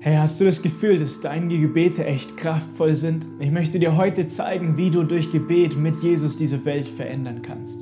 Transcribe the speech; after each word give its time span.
Hey, 0.00 0.14
hast 0.14 0.40
du 0.40 0.44
das 0.44 0.62
Gefühl, 0.62 1.00
dass 1.00 1.20
deine 1.22 1.58
Gebete 1.58 2.04
echt 2.04 2.36
kraftvoll 2.36 2.94
sind? 2.94 3.26
Ich 3.40 3.50
möchte 3.50 3.80
dir 3.80 3.96
heute 3.96 4.28
zeigen, 4.28 4.76
wie 4.76 4.90
du 4.90 5.02
durch 5.02 5.32
Gebet 5.32 5.76
mit 5.76 6.00
Jesus 6.04 6.36
diese 6.36 6.64
Welt 6.64 6.86
verändern 6.86 7.42
kannst. 7.42 7.80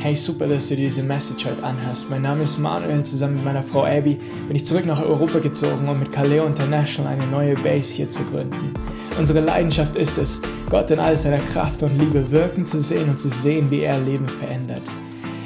Hey, 0.00 0.16
super, 0.16 0.48
dass 0.48 0.68
du 0.68 0.74
diese 0.74 1.04
Message 1.04 1.46
heute 1.46 1.62
anhörst. 1.62 2.10
Mein 2.10 2.22
Name 2.22 2.42
ist 2.42 2.58
Manuel. 2.58 3.04
Zusammen 3.04 3.36
mit 3.36 3.44
meiner 3.44 3.62
Frau 3.62 3.84
Abby 3.84 4.18
bin 4.48 4.56
ich 4.56 4.66
zurück 4.66 4.84
nach 4.84 5.00
Europa 5.00 5.38
gezogen, 5.38 5.86
um 5.86 6.00
mit 6.00 6.10
Kaleo 6.10 6.44
International 6.44 7.12
eine 7.12 7.28
neue 7.28 7.54
Base 7.54 7.94
hier 7.94 8.10
zu 8.10 8.24
gründen. 8.24 8.74
Unsere 9.16 9.38
Leidenschaft 9.38 9.94
ist 9.94 10.18
es, 10.18 10.42
Gott 10.68 10.90
in 10.90 10.98
all 10.98 11.16
seiner 11.16 11.38
Kraft 11.38 11.84
und 11.84 11.96
Liebe 12.00 12.32
wirken 12.32 12.66
zu 12.66 12.80
sehen 12.80 13.08
und 13.08 13.20
zu 13.20 13.28
sehen, 13.28 13.70
wie 13.70 13.82
er 13.82 14.00
Leben 14.00 14.26
verändert. 14.26 14.82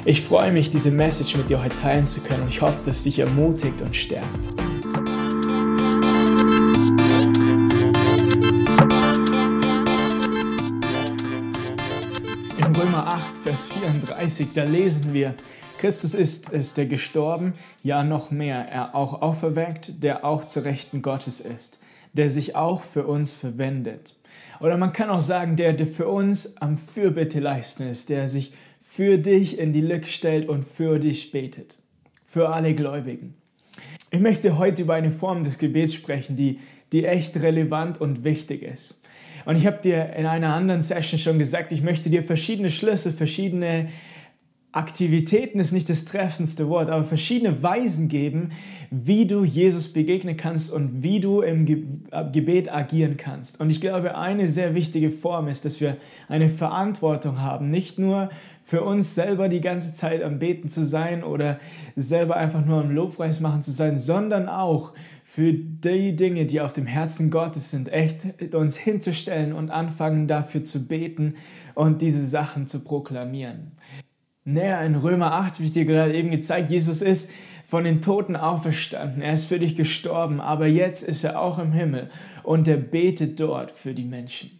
Ich 0.05 0.21
freue 0.21 0.51
mich, 0.53 0.69
diese 0.69 0.91
Message 0.91 1.35
mit 1.35 1.49
dir 1.49 1.61
heute 1.61 1.75
teilen 1.75 2.07
zu 2.07 2.21
können 2.21 2.43
und 2.43 2.49
ich 2.49 2.61
hoffe, 2.61 2.83
dass 2.85 2.97
es 2.97 3.03
dich 3.03 3.19
ermutigt 3.19 3.81
und 3.81 3.93
stärkt. 3.93 4.27
In 12.57 12.75
Römer 12.75 13.07
8, 13.07 13.37
Vers 13.43 13.65
34, 13.65 14.53
da 14.53 14.63
lesen 14.63 15.13
wir, 15.13 15.35
Christus 15.79 16.13
ist 16.13 16.51
es, 16.53 16.73
der 16.73 16.85
gestorben, 16.85 17.53
ja 17.83 18.03
noch 18.03 18.31
mehr, 18.31 18.67
er 18.69 18.95
auch 18.95 19.21
auferweckt, 19.21 20.01
der 20.01 20.23
auch 20.23 20.45
zu 20.45 20.63
Rechten 20.63 21.01
Gottes 21.01 21.41
ist, 21.41 21.79
der 22.13 22.29
sich 22.29 22.55
auch 22.55 22.81
für 22.81 23.05
uns 23.05 23.33
verwendet. 23.33 24.15
Oder 24.61 24.77
man 24.77 24.93
kann 24.93 25.09
auch 25.09 25.21
sagen, 25.21 25.57
der, 25.57 25.73
der 25.73 25.87
für 25.87 26.07
uns 26.07 26.57
am 26.57 26.77
Fürbitte 26.77 27.39
leisten 27.39 27.83
ist, 27.83 28.09
der 28.09 28.27
sich 28.27 28.53
für 28.91 29.19
dich 29.19 29.59
in 29.59 29.71
die 29.71 29.81
Lücke 29.81 30.07
stellt 30.07 30.49
und 30.49 30.65
für 30.65 30.97
dich 30.97 31.31
betet. 31.31 31.77
Für 32.25 32.49
alle 32.49 32.73
Gläubigen. 32.73 33.35
Ich 34.09 34.19
möchte 34.19 34.57
heute 34.57 34.81
über 34.81 34.95
eine 34.95 35.11
Form 35.11 35.43
des 35.43 35.59
Gebets 35.59 35.93
sprechen, 35.93 36.35
die, 36.35 36.59
die 36.91 37.05
echt 37.05 37.35
relevant 37.37 38.01
und 38.01 38.23
wichtig 38.23 38.63
ist. 38.63 39.03
Und 39.45 39.57
ich 39.57 39.67
habe 39.67 39.79
dir 39.83 40.13
in 40.17 40.25
einer 40.25 40.55
anderen 40.55 40.81
Session 40.81 41.19
schon 41.19 41.37
gesagt, 41.37 41.71
ich 41.71 41.83
möchte 41.83 42.09
dir 42.09 42.23
verschiedene 42.23 42.71
Schlüssel, 42.71 43.11
verschiedene 43.11 43.89
Aktivitäten 44.79 45.59
ist 45.59 45.73
nicht 45.73 45.89
das 45.89 46.05
treffendste 46.05 46.69
Wort, 46.69 46.89
aber 46.89 47.03
verschiedene 47.03 47.61
Weisen 47.61 48.07
geben, 48.07 48.53
wie 48.89 49.27
du 49.27 49.43
Jesus 49.43 49.91
begegnen 49.91 50.37
kannst 50.37 50.71
und 50.71 51.03
wie 51.03 51.19
du 51.19 51.41
im 51.41 51.65
Gebet 52.31 52.73
agieren 52.73 53.17
kannst. 53.17 53.59
Und 53.59 53.71
ich 53.71 53.81
glaube, 53.81 54.17
eine 54.17 54.47
sehr 54.47 54.75
wichtige 54.75 55.11
Form 55.11 55.49
ist, 55.49 55.65
dass 55.65 55.81
wir 55.81 55.97
eine 56.29 56.49
Verantwortung 56.49 57.41
haben, 57.41 57.69
nicht 57.69 57.99
nur 57.99 58.29
für 58.63 58.81
uns 58.81 59.15
selber 59.15 59.49
die 59.49 59.59
ganze 59.59 59.93
Zeit 59.95 60.23
am 60.23 60.39
Beten 60.39 60.69
zu 60.69 60.85
sein 60.85 61.25
oder 61.25 61.59
selber 61.97 62.37
einfach 62.37 62.65
nur 62.65 62.79
am 62.79 62.91
Lobpreis 62.91 63.41
machen 63.41 63.61
zu 63.61 63.71
sein, 63.71 63.99
sondern 63.99 64.47
auch 64.47 64.93
für 65.25 65.51
die 65.51 66.15
Dinge, 66.15 66.45
die 66.45 66.61
auf 66.61 66.71
dem 66.71 66.85
Herzen 66.85 67.31
Gottes 67.31 67.69
sind, 67.69 67.91
echt 67.91 68.53
uns 68.55 68.77
hinzustellen 68.77 69.51
und 69.51 69.71
anfangen 69.71 70.29
dafür 70.29 70.63
zu 70.63 70.87
beten 70.87 71.33
und 71.75 72.01
diese 72.01 72.25
Sachen 72.25 72.65
zu 72.65 72.81
proklamieren. 72.81 73.73
Naja, 74.45 74.81
in 74.81 74.95
Römer 74.95 75.33
8 75.33 75.55
habe 75.55 75.65
ich 75.65 75.73
dir 75.73 75.85
gerade 75.85 76.15
eben 76.15 76.31
gezeigt, 76.31 76.71
Jesus 76.71 77.01
ist 77.01 77.33
von 77.65 77.83
den 77.83 78.01
Toten 78.01 78.35
auferstanden. 78.35 79.21
Er 79.21 79.33
ist 79.33 79.45
für 79.45 79.59
dich 79.59 79.75
gestorben, 79.75 80.41
aber 80.41 80.65
jetzt 80.65 81.03
ist 81.03 81.23
er 81.23 81.39
auch 81.39 81.59
im 81.59 81.71
Himmel 81.71 82.09
und 82.43 82.67
er 82.67 82.77
betet 82.77 83.39
dort 83.39 83.71
für 83.71 83.93
die 83.93 84.05
Menschen. 84.05 84.59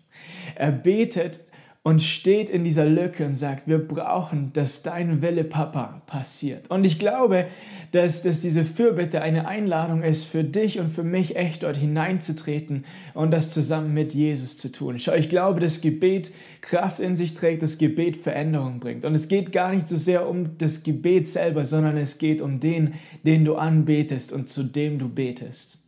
Er 0.55 0.71
betet 0.71 1.39
und 1.81 2.01
steht 2.01 2.49
in 2.49 2.65
dieser 2.65 2.85
Lücke 2.85 3.25
und 3.25 3.33
sagt, 3.33 3.67
wir 3.67 3.79
brauchen, 3.79 4.51
dass 4.51 4.83
dein 4.83 5.21
Wille, 5.21 5.45
Papa, 5.45 6.01
passiert. 6.07 6.69
Und 6.69 6.83
ich 6.83 6.99
glaube, 6.99 7.47
dass, 7.93 8.21
dass 8.21 8.41
diese 8.41 8.65
Fürbitte 8.65 9.21
eine 9.21 9.47
Einladung 9.47 10.03
ist 10.03 10.25
für 10.25 10.43
dich 10.43 10.79
und 10.79 10.89
für 10.89 11.03
mich, 11.03 11.37
echt 11.37 11.63
dort 11.63 11.77
hineinzutreten 11.77 12.85
und 13.13 13.31
das 13.31 13.53
zusammen 13.53 13.93
mit 13.93 14.13
Jesus 14.13 14.57
zu 14.57 14.71
tun. 14.71 14.99
Schau, 14.99 15.13
ich 15.13 15.29
glaube, 15.29 15.61
dass 15.61 15.79
Gebet 15.79 16.33
Kraft 16.59 16.99
in 16.99 17.15
sich 17.15 17.33
trägt, 17.33 17.63
das 17.63 17.77
Gebet 17.77 18.17
Veränderung 18.17 18.81
bringt. 18.81 19.05
Und 19.05 19.15
es 19.15 19.29
geht 19.29 19.53
gar 19.53 19.73
nicht 19.73 19.87
so 19.87 19.95
sehr 19.95 20.27
um 20.27 20.57
das 20.57 20.83
Gebet 20.83 21.29
selber, 21.29 21.63
sondern 21.63 21.95
es 21.95 22.17
geht 22.17 22.41
um 22.41 22.59
den, 22.59 22.95
den 23.23 23.45
du 23.45 23.55
anbetest 23.55 24.33
und 24.33 24.49
zu 24.49 24.63
dem 24.63 24.99
du 24.99 25.07
betest. 25.07 25.78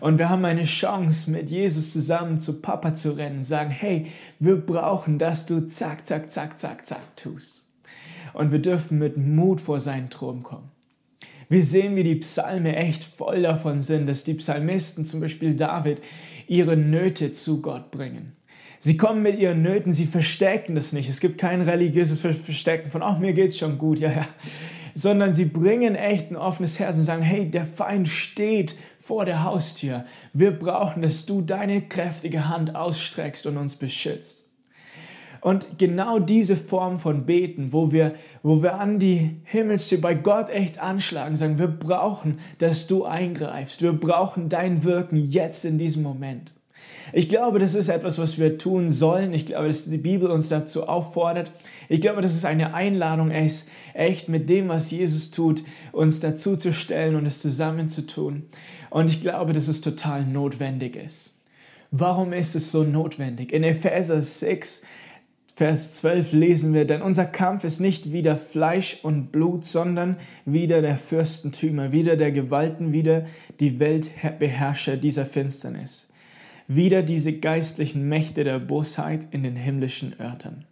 Und 0.00 0.18
wir 0.18 0.28
haben 0.28 0.44
eine 0.44 0.64
Chance, 0.64 1.30
mit 1.30 1.50
Jesus 1.50 1.92
zusammen 1.92 2.40
zu 2.40 2.60
Papa 2.60 2.94
zu 2.94 3.16
rennen, 3.16 3.42
sagen, 3.42 3.70
hey, 3.70 4.06
wir 4.38 4.56
brauchen, 4.56 5.18
dass 5.18 5.46
du 5.46 5.66
zack, 5.66 6.06
zack, 6.06 6.30
zack, 6.30 6.58
zack, 6.58 6.86
zack 6.86 7.16
tust. 7.16 7.68
Und 8.32 8.52
wir 8.52 8.58
dürfen 8.58 8.98
mit 8.98 9.16
Mut 9.16 9.60
vor 9.60 9.80
seinen 9.80 10.10
Thron 10.10 10.42
kommen. 10.42 10.70
Wir 11.48 11.62
sehen, 11.62 11.94
wie 11.94 12.02
die 12.02 12.16
Psalme 12.16 12.74
echt 12.74 13.04
voll 13.04 13.42
davon 13.42 13.82
sind, 13.82 14.06
dass 14.06 14.24
die 14.24 14.34
Psalmisten, 14.34 15.06
zum 15.06 15.20
Beispiel 15.20 15.54
David, 15.54 16.00
ihre 16.46 16.76
Nöte 16.76 17.32
zu 17.32 17.62
Gott 17.62 17.90
bringen. 17.90 18.32
Sie 18.78 18.96
kommen 18.96 19.22
mit 19.22 19.38
ihren 19.38 19.62
Nöten, 19.62 19.92
sie 19.92 20.06
verstecken 20.06 20.74
das 20.74 20.92
nicht. 20.92 21.08
Es 21.08 21.20
gibt 21.20 21.38
kein 21.38 21.62
religiöses 21.62 22.20
Verstecken 22.20 22.90
von, 22.90 23.02
ach, 23.02 23.18
mir 23.18 23.32
geht's 23.32 23.58
schon 23.58 23.78
gut, 23.78 24.00
ja, 24.00 24.10
ja 24.10 24.28
sondern 24.94 25.32
sie 25.32 25.46
bringen 25.46 25.94
echt 25.96 26.30
ein 26.30 26.36
offenes 26.36 26.78
Herz 26.78 26.96
und 26.96 27.04
sagen, 27.04 27.22
hey, 27.22 27.50
der 27.50 27.64
Feind 27.64 28.08
steht 28.08 28.76
vor 29.04 29.26
der 29.26 29.44
Haustür. 29.44 30.06
Wir 30.32 30.58
brauchen, 30.58 31.02
dass 31.02 31.26
du 31.26 31.42
deine 31.42 31.82
kräftige 31.82 32.48
Hand 32.48 32.74
ausstreckst 32.74 33.46
und 33.46 33.58
uns 33.58 33.76
beschützt. 33.76 34.48
Und 35.42 35.78
genau 35.78 36.18
diese 36.18 36.56
Form 36.56 36.98
von 36.98 37.26
Beten, 37.26 37.74
wo 37.74 37.92
wir, 37.92 38.14
wo 38.42 38.62
wir 38.62 38.80
an 38.80 38.98
die 38.98 39.42
Himmelstür 39.44 40.00
bei 40.00 40.14
Gott 40.14 40.48
echt 40.48 40.78
anschlagen, 40.78 41.36
sagen, 41.36 41.58
wir 41.58 41.66
brauchen, 41.68 42.40
dass 42.60 42.86
du 42.86 43.04
eingreifst. 43.04 43.82
Wir 43.82 43.92
brauchen 43.92 44.48
dein 44.48 44.84
Wirken 44.84 45.30
jetzt 45.30 45.66
in 45.66 45.76
diesem 45.76 46.02
Moment. 46.02 46.54
Ich 47.12 47.28
glaube, 47.28 47.58
das 47.58 47.74
ist 47.74 47.88
etwas, 47.88 48.18
was 48.18 48.38
wir 48.38 48.58
tun 48.58 48.90
sollen. 48.90 49.32
Ich 49.34 49.46
glaube, 49.46 49.68
dass 49.68 49.84
die 49.84 49.98
Bibel 49.98 50.30
uns 50.30 50.48
dazu 50.48 50.88
auffordert. 50.88 51.50
Ich 51.88 52.00
glaube, 52.00 52.22
dass 52.22 52.34
es 52.34 52.44
eine 52.44 52.74
Einladung 52.74 53.30
ist, 53.30 53.70
echt 53.92 54.28
mit 54.28 54.48
dem, 54.48 54.68
was 54.68 54.90
Jesus 54.90 55.30
tut, 55.30 55.62
uns 55.92 56.20
dazu 56.20 56.56
zu 56.56 56.72
stellen 56.72 57.14
und 57.16 57.26
es 57.26 57.40
zusammen 57.40 57.88
zu 57.88 58.06
tun. 58.06 58.44
Und 58.90 59.08
ich 59.08 59.20
glaube, 59.20 59.52
dass 59.52 59.68
es 59.68 59.80
total 59.80 60.24
notwendig 60.24 60.96
ist. 60.96 61.40
Warum 61.90 62.32
ist 62.32 62.56
es 62.56 62.72
so 62.72 62.82
notwendig? 62.82 63.52
In 63.52 63.62
Epheser 63.62 64.20
6, 64.20 64.82
Vers 65.54 65.92
12 65.92 66.32
lesen 66.32 66.74
wir, 66.74 66.84
denn 66.84 67.02
unser 67.02 67.26
Kampf 67.26 67.62
ist 67.62 67.78
nicht 67.78 68.10
wieder 68.10 68.36
Fleisch 68.36 68.98
und 69.04 69.30
Blut, 69.30 69.64
sondern 69.64 70.16
wieder 70.44 70.82
der 70.82 70.96
Fürstentümer, 70.96 71.92
wieder 71.92 72.16
der 72.16 72.32
Gewalten, 72.32 72.92
wieder 72.92 73.26
die 73.60 73.78
Weltbeherrscher 73.78 74.96
dieser 74.96 75.24
Finsternis 75.24 76.08
wieder 76.66 77.02
diese 77.02 77.38
geistlichen 77.38 78.08
Mächte 78.08 78.44
der 78.44 78.58
Bosheit 78.58 79.28
in 79.30 79.42
den 79.42 79.56
himmlischen 79.56 80.14
Örtern. 80.18 80.64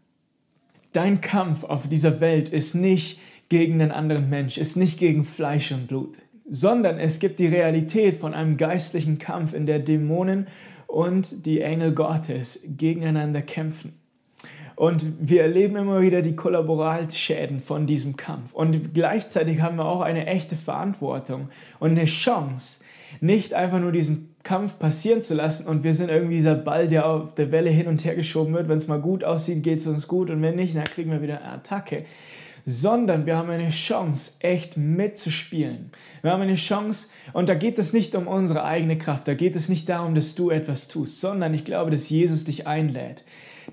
Dein 0.93 1.21
Kampf 1.21 1.65
auf 1.65 1.89
dieser 1.89 2.21
Welt 2.21 2.49
ist 2.49 2.75
nicht 2.75 3.21
gegen 3.49 3.75
einen 3.75 3.93
anderen 3.93 4.31
Mensch, 4.31 4.59
ist 4.59 4.77
nicht 4.77 4.99
gegen 4.99 5.25
Fleisch 5.25 5.73
und 5.73 5.87
Blut, 5.87 6.17
sondern 6.49 6.99
es 6.99 7.19
gibt 7.19 7.39
die 7.39 7.47
Realität 7.47 8.19
von 8.19 8.35
einem 8.35 8.57
geistlichen 8.57 9.19
Kampf, 9.19 9.53
in 9.55 9.67
der 9.67 9.79
Dämonen 9.79 10.49
und 10.87 11.47
die 11.47 11.61
Engel 11.61 11.93
Gottes 11.93 12.67
gegeneinander 12.77 13.43
kämpfen. 13.43 13.95
Und 14.75 15.05
wir 15.21 15.43
erleben 15.43 15.77
immer 15.77 16.01
wieder 16.01 16.23
die 16.23 16.35
Kollaboralschäden 16.35 17.61
von 17.61 17.87
diesem 17.87 18.17
Kampf. 18.17 18.53
Und 18.53 18.95
gleichzeitig 18.95 19.61
haben 19.61 19.77
wir 19.77 19.85
auch 19.85 20.01
eine 20.01 20.27
echte 20.27 20.57
Verantwortung 20.57 21.51
und 21.79 21.93
eine 21.93 22.07
Chance, 22.07 22.85
nicht 23.21 23.55
einfach 23.55 23.81
nur 23.81 23.93
diesen 23.93 24.35
Kampf 24.43 24.79
passieren 24.79 25.23
zu 25.23 25.35
lassen 25.35 25.67
und 25.67 25.85
wir 25.85 25.95
sind 25.95 26.11
irgendwie 26.11 26.37
dieser 26.37 26.57
Ball, 26.57 26.89
der 26.89 27.07
auf 27.07 27.35
der 27.35 27.53
Welle 27.53 27.71
hin 27.71 27.87
und 27.87 28.05
her 28.05 28.17
geschoben 28.17 28.55
wird. 28.55 28.69
Wenn 28.69 28.79
es 28.79 28.89
mal 28.89 29.01
gut 29.01 29.23
aussieht, 29.23 29.63
geht 29.63 29.79
es 29.79 29.87
uns 29.87 30.09
gut 30.09 30.31
und 30.31 30.43
wenn 30.43 30.57
nicht, 30.57 30.77
dann 30.77 30.85
kriegen 30.85 31.11
wir 31.11 31.23
wieder 31.23 31.41
eine 31.41 31.53
Attacke. 31.53 32.05
Sondern 32.65 33.27
wir 33.27 33.37
haben 33.37 33.51
eine 33.51 33.71
Chance, 33.71 34.35
echt 34.41 34.77
mitzuspielen. 34.77 35.91
Wir 36.23 36.31
haben 36.31 36.43
eine 36.43 36.55
Chance, 36.55 37.09
und 37.33 37.49
da 37.49 37.55
geht 37.55 37.77
es 37.77 37.93
nicht 37.93 38.15
um 38.15 38.29
unsere 38.29 38.65
eigene 38.65 38.99
Kraft, 38.99 39.27
da 39.27 39.35
geht 39.35 39.57
es 39.57 39.69
nicht 39.69 39.89
darum, 39.89 40.15
dass 40.15 40.37
du 40.37 40.51
etwas 40.51 40.87
tust, 40.87 41.21
sondern 41.21 41.55
ich 41.55 41.65
glaube, 41.65 41.91
dass 41.91 42.09
Jesus 42.09 42.45
dich 42.45 42.69
einlädt, 42.69 43.25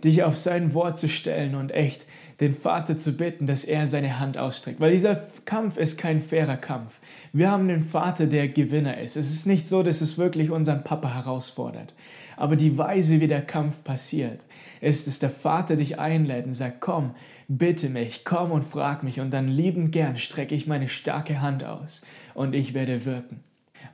dich 0.03 0.23
auf 0.23 0.35
sein 0.37 0.73
Wort 0.73 0.97
zu 0.97 1.07
stellen 1.07 1.53
und 1.53 1.71
echt 1.71 2.01
den 2.39 2.53
Vater 2.53 2.95
zu 2.95 3.17
bitten, 3.17 3.47
dass 3.47 3.65
er 3.65 3.87
seine 3.87 4.19
Hand 4.19 4.37
ausstreckt. 4.37 4.79
Weil 4.79 4.91
dieser 4.91 5.27
Kampf 5.45 5.77
ist 5.77 5.97
kein 5.97 6.21
fairer 6.21 6.57
Kampf. 6.57 6.99
Wir 7.33 7.51
haben 7.51 7.67
den 7.67 7.83
Vater, 7.83 8.27
der 8.27 8.47
Gewinner 8.47 8.97
ist. 8.97 9.17
Es 9.17 9.29
ist 9.29 9.45
nicht 9.45 9.67
so, 9.67 9.83
dass 9.83 10.01
es 10.01 10.17
wirklich 10.17 10.49
unseren 10.49 10.83
Papa 10.83 11.13
herausfordert. 11.13 11.93
Aber 12.37 12.55
die 12.55 12.77
Weise, 12.77 13.19
wie 13.19 13.27
der 13.27 13.41
Kampf 13.41 13.83
passiert, 13.83 14.39
ist, 14.79 15.07
dass 15.07 15.19
der 15.19 15.29
Vater 15.29 15.75
dich 15.75 15.99
einlädt 15.99 16.45
und 16.45 16.53
sagt, 16.53 16.79
komm, 16.79 17.11
bitte 17.49 17.89
mich, 17.89 18.23
komm 18.23 18.51
und 18.51 18.63
frag 18.63 19.03
mich. 19.03 19.19
Und 19.19 19.31
dann 19.31 19.49
liebend 19.49 19.91
gern 19.91 20.17
strecke 20.17 20.55
ich 20.55 20.65
meine 20.65 20.87
starke 20.87 21.41
Hand 21.41 21.65
aus 21.65 22.03
und 22.33 22.55
ich 22.55 22.73
werde 22.73 23.05
wirken. 23.05 23.41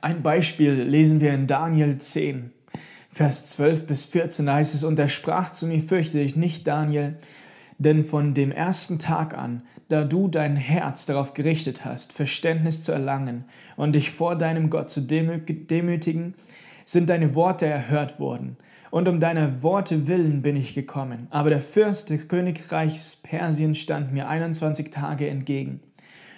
Ein 0.00 0.22
Beispiel 0.22 0.72
lesen 0.72 1.20
wir 1.20 1.32
in 1.34 1.46
Daniel 1.46 1.98
10, 1.98 2.52
Vers 3.16 3.48
12 3.52 3.86
bis 3.86 4.04
14 4.04 4.52
heißt 4.52 4.74
es, 4.74 4.84
und 4.84 4.98
er 4.98 5.08
sprach 5.08 5.50
zu 5.50 5.66
mir, 5.66 5.80
fürchte 5.80 6.18
dich 6.18 6.36
nicht, 6.36 6.66
Daniel, 6.66 7.16
Denn 7.78 8.04
von 8.04 8.34
dem 8.34 8.52
ersten 8.52 8.98
Tag 8.98 9.36
an, 9.36 9.62
da 9.88 10.04
du 10.04 10.28
dein 10.28 10.56
Herz 10.56 11.06
darauf 11.06 11.34
gerichtet 11.34 11.84
hast, 11.84 12.12
Verständnis 12.12 12.82
zu 12.82 12.92
erlangen 12.92 13.44
und 13.76 13.94
dich 13.94 14.10
vor 14.10 14.36
deinem 14.36 14.70
Gott 14.70 14.90
zu 14.90 15.02
demütigen, 15.02 16.34
sind 16.84 17.08
deine 17.08 17.34
Worte 17.34 17.66
erhört 17.66 18.18
worden. 18.18 18.56
Und 18.90 19.08
um 19.08 19.20
deiner 19.20 19.62
Worte 19.62 20.06
willen 20.06 20.42
bin 20.42 20.56
ich 20.56 20.74
gekommen. 20.74 21.26
Aber 21.30 21.50
der 21.50 21.60
Fürst 21.60 22.10
des 22.10 22.28
Königreichs 22.28 23.16
Persien 23.16 23.74
stand 23.74 24.12
mir 24.12 24.28
21 24.28 24.90
Tage 24.90 25.28
entgegen. 25.28 25.80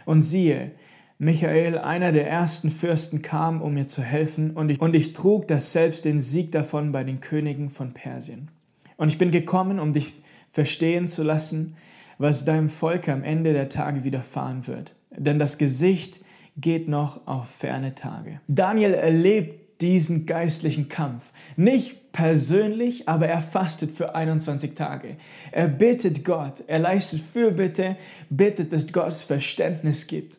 Und 0.06 0.22
siehe, 0.22 0.72
Michael, 1.18 1.78
einer 1.78 2.12
der 2.12 2.28
ersten 2.28 2.70
Fürsten, 2.70 3.22
kam, 3.22 3.60
um 3.60 3.74
mir 3.74 3.86
zu 3.86 4.02
helfen, 4.02 4.52
und 4.52 4.70
ich, 4.70 4.80
und 4.80 4.94
ich 4.94 5.12
trug 5.12 5.48
das 5.48 5.72
selbst 5.72 6.04
den 6.04 6.20
Sieg 6.20 6.52
davon 6.52 6.92
bei 6.92 7.04
den 7.04 7.20
Königen 7.20 7.68
von 7.70 7.92
Persien. 7.92 8.50
Und 8.96 9.08
ich 9.08 9.18
bin 9.18 9.30
gekommen, 9.30 9.78
um 9.78 9.92
dich 9.92 10.22
verstehen 10.50 11.08
zu 11.08 11.22
lassen, 11.22 11.76
was 12.18 12.44
deinem 12.44 12.68
Volk 12.68 13.08
am 13.08 13.22
Ende 13.22 13.52
der 13.52 13.68
Tage 13.68 14.04
widerfahren 14.04 14.66
wird. 14.66 14.96
Denn 15.16 15.38
das 15.38 15.58
Gesicht 15.58 16.20
geht 16.56 16.88
noch 16.88 17.26
auf 17.26 17.48
ferne 17.48 17.94
Tage. 17.94 18.40
Daniel 18.48 18.94
erlebt 18.94 19.80
diesen 19.80 20.26
geistlichen 20.26 20.88
Kampf. 20.88 21.32
Nicht 21.56 22.12
persönlich, 22.12 23.08
aber 23.08 23.28
er 23.28 23.40
fastet 23.40 23.92
für 23.92 24.14
21 24.14 24.74
Tage. 24.74 25.16
Er 25.52 25.68
bittet 25.68 26.24
Gott, 26.24 26.64
er 26.66 26.80
leistet 26.80 27.20
Fürbitte, 27.20 27.96
bittet, 28.28 28.72
dass 28.72 28.92
Gott 28.92 29.14
Verständnis 29.14 30.08
gibt. 30.08 30.36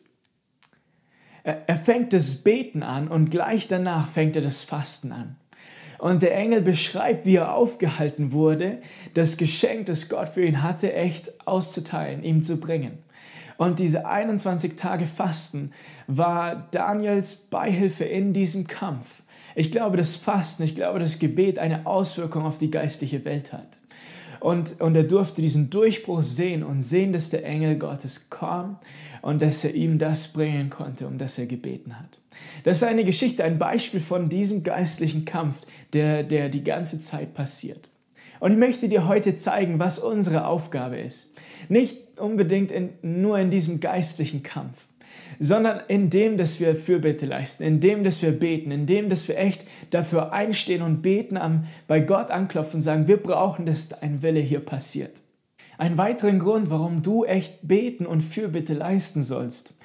Er 1.42 1.76
fängt 1.76 2.12
das 2.12 2.36
Beten 2.36 2.82
an 2.82 3.08
und 3.08 3.30
gleich 3.30 3.66
danach 3.66 4.10
fängt 4.10 4.36
er 4.36 4.42
das 4.42 4.62
Fasten 4.62 5.10
an. 5.12 5.36
Und 6.00 6.22
der 6.22 6.34
Engel 6.34 6.62
beschreibt, 6.62 7.26
wie 7.26 7.36
er 7.36 7.54
aufgehalten 7.54 8.32
wurde, 8.32 8.78
das 9.12 9.36
Geschenk, 9.36 9.84
das 9.86 10.08
Gott 10.08 10.30
für 10.30 10.42
ihn 10.42 10.62
hatte, 10.62 10.94
echt 10.94 11.46
auszuteilen, 11.46 12.24
ihm 12.24 12.42
zu 12.42 12.58
bringen. 12.58 12.98
Und 13.58 13.78
diese 13.78 14.06
21 14.06 14.76
Tage 14.76 15.06
Fasten 15.06 15.72
war 16.06 16.68
Daniels 16.70 17.36
Beihilfe 17.50 18.04
in 18.04 18.32
diesem 18.32 18.66
Kampf. 18.66 19.22
Ich 19.54 19.70
glaube, 19.70 19.98
dass 19.98 20.16
Fasten, 20.16 20.62
ich 20.62 20.74
glaube, 20.74 21.00
dass 21.00 21.18
Gebet 21.18 21.58
eine 21.58 21.84
Auswirkung 21.84 22.46
auf 22.46 22.56
die 22.56 22.70
geistliche 22.70 23.26
Welt 23.26 23.52
hat. 23.52 23.68
Und, 24.40 24.80
und 24.80 24.96
er 24.96 25.04
durfte 25.04 25.42
diesen 25.42 25.68
Durchbruch 25.68 26.22
sehen 26.22 26.62
und 26.62 26.80
sehen, 26.80 27.12
dass 27.12 27.28
der 27.28 27.44
Engel 27.44 27.76
Gottes 27.76 28.30
kam 28.30 28.78
und 29.20 29.42
dass 29.42 29.64
er 29.64 29.74
ihm 29.74 29.98
das 29.98 30.28
bringen 30.28 30.70
konnte, 30.70 31.06
um 31.06 31.18
das 31.18 31.38
er 31.38 31.44
gebeten 31.44 32.00
hat. 32.00 32.18
Das 32.64 32.78
ist 32.78 32.82
eine 32.82 33.04
Geschichte, 33.04 33.44
ein 33.44 33.58
Beispiel 33.58 34.00
von 34.00 34.28
diesem 34.28 34.62
geistlichen 34.62 35.24
Kampf, 35.24 35.56
der, 35.92 36.22
der 36.22 36.48
die 36.48 36.64
ganze 36.64 37.00
Zeit 37.00 37.34
passiert. 37.34 37.90
Und 38.40 38.52
ich 38.52 38.58
möchte 38.58 38.88
dir 38.88 39.06
heute 39.06 39.36
zeigen, 39.36 39.78
was 39.78 39.98
unsere 39.98 40.46
Aufgabe 40.46 40.98
ist. 40.98 41.34
Nicht 41.68 42.18
unbedingt 42.18 42.70
in, 42.70 42.90
nur 43.02 43.38
in 43.38 43.50
diesem 43.50 43.80
geistlichen 43.80 44.42
Kampf, 44.42 44.88
sondern 45.38 45.80
in 45.88 46.10
dem, 46.10 46.36
dass 46.36 46.58
wir 46.58 46.74
Fürbitte 46.74 47.26
leisten, 47.26 47.62
in 47.62 47.80
dem, 47.80 48.02
dass 48.02 48.22
wir 48.22 48.32
beten, 48.32 48.70
in 48.70 48.86
dem, 48.86 49.08
dass 49.08 49.28
wir 49.28 49.38
echt 49.38 49.66
dafür 49.90 50.32
einstehen 50.32 50.82
und 50.82 51.02
beten, 51.02 51.36
am, 51.36 51.64
bei 51.86 52.00
Gott 52.00 52.30
anklopfen 52.30 52.76
und 52.76 52.82
sagen, 52.82 53.06
wir 53.06 53.18
brauchen, 53.18 53.66
dass 53.66 53.90
dein 53.90 54.22
Wille 54.22 54.40
hier 54.40 54.60
passiert. 54.60 55.12
Ein 55.78 55.96
weiterer 55.96 56.32
Grund, 56.32 56.68
warum 56.68 57.02
du 57.02 57.24
echt 57.24 57.66
beten 57.66 58.04
und 58.04 58.20
Fürbitte 58.20 58.74
leisten 58.74 59.22
sollst, 59.22 59.78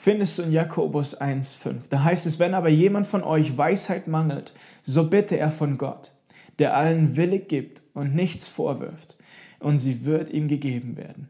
findest 0.00 0.38
du 0.38 0.42
in 0.42 0.52
Jakobus 0.52 1.20
1,5. 1.20 1.88
Da 1.90 2.04
heißt 2.04 2.26
es, 2.26 2.38
wenn 2.38 2.54
aber 2.54 2.68
jemand 2.68 3.06
von 3.06 3.24
euch 3.24 3.58
Weisheit 3.58 4.06
mangelt, 4.06 4.52
so 4.84 5.10
bitte 5.10 5.36
er 5.36 5.50
von 5.50 5.76
Gott, 5.76 6.12
der 6.60 6.76
allen 6.76 7.16
willig 7.16 7.48
gibt 7.48 7.82
und 7.94 8.14
nichts 8.14 8.46
vorwirft, 8.46 9.18
und 9.58 9.78
sie 9.78 10.04
wird 10.04 10.30
ihm 10.30 10.46
gegeben 10.46 10.96
werden. 10.96 11.28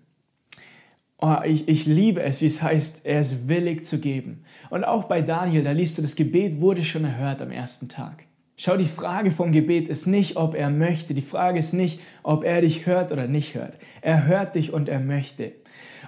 Oh, 1.16 1.36
ich, 1.44 1.66
ich 1.66 1.86
liebe 1.86 2.22
es, 2.22 2.42
wie 2.42 2.46
es 2.46 2.62
heißt, 2.62 3.06
er 3.06 3.22
ist 3.22 3.48
willig 3.48 3.86
zu 3.86 4.00
geben. 4.00 4.44
Und 4.68 4.84
auch 4.84 5.04
bei 5.04 5.22
Daniel, 5.22 5.64
da 5.64 5.72
liest 5.72 5.96
du, 5.96 6.02
das 6.02 6.14
Gebet 6.14 6.60
wurde 6.60 6.84
schon 6.84 7.04
erhört 7.04 7.40
am 7.40 7.50
ersten 7.50 7.88
Tag. 7.88 8.27
Schau, 8.60 8.76
die 8.76 8.86
Frage 8.86 9.30
vom 9.30 9.52
Gebet 9.52 9.88
ist 9.88 10.08
nicht, 10.08 10.36
ob 10.36 10.56
er 10.56 10.68
möchte. 10.68 11.14
Die 11.14 11.22
Frage 11.22 11.60
ist 11.60 11.74
nicht, 11.74 12.00
ob 12.24 12.42
er 12.42 12.60
dich 12.60 12.86
hört 12.86 13.12
oder 13.12 13.28
nicht 13.28 13.54
hört. 13.54 13.78
Er 14.00 14.26
hört 14.26 14.56
dich 14.56 14.72
und 14.72 14.88
er 14.88 14.98
möchte. 14.98 15.52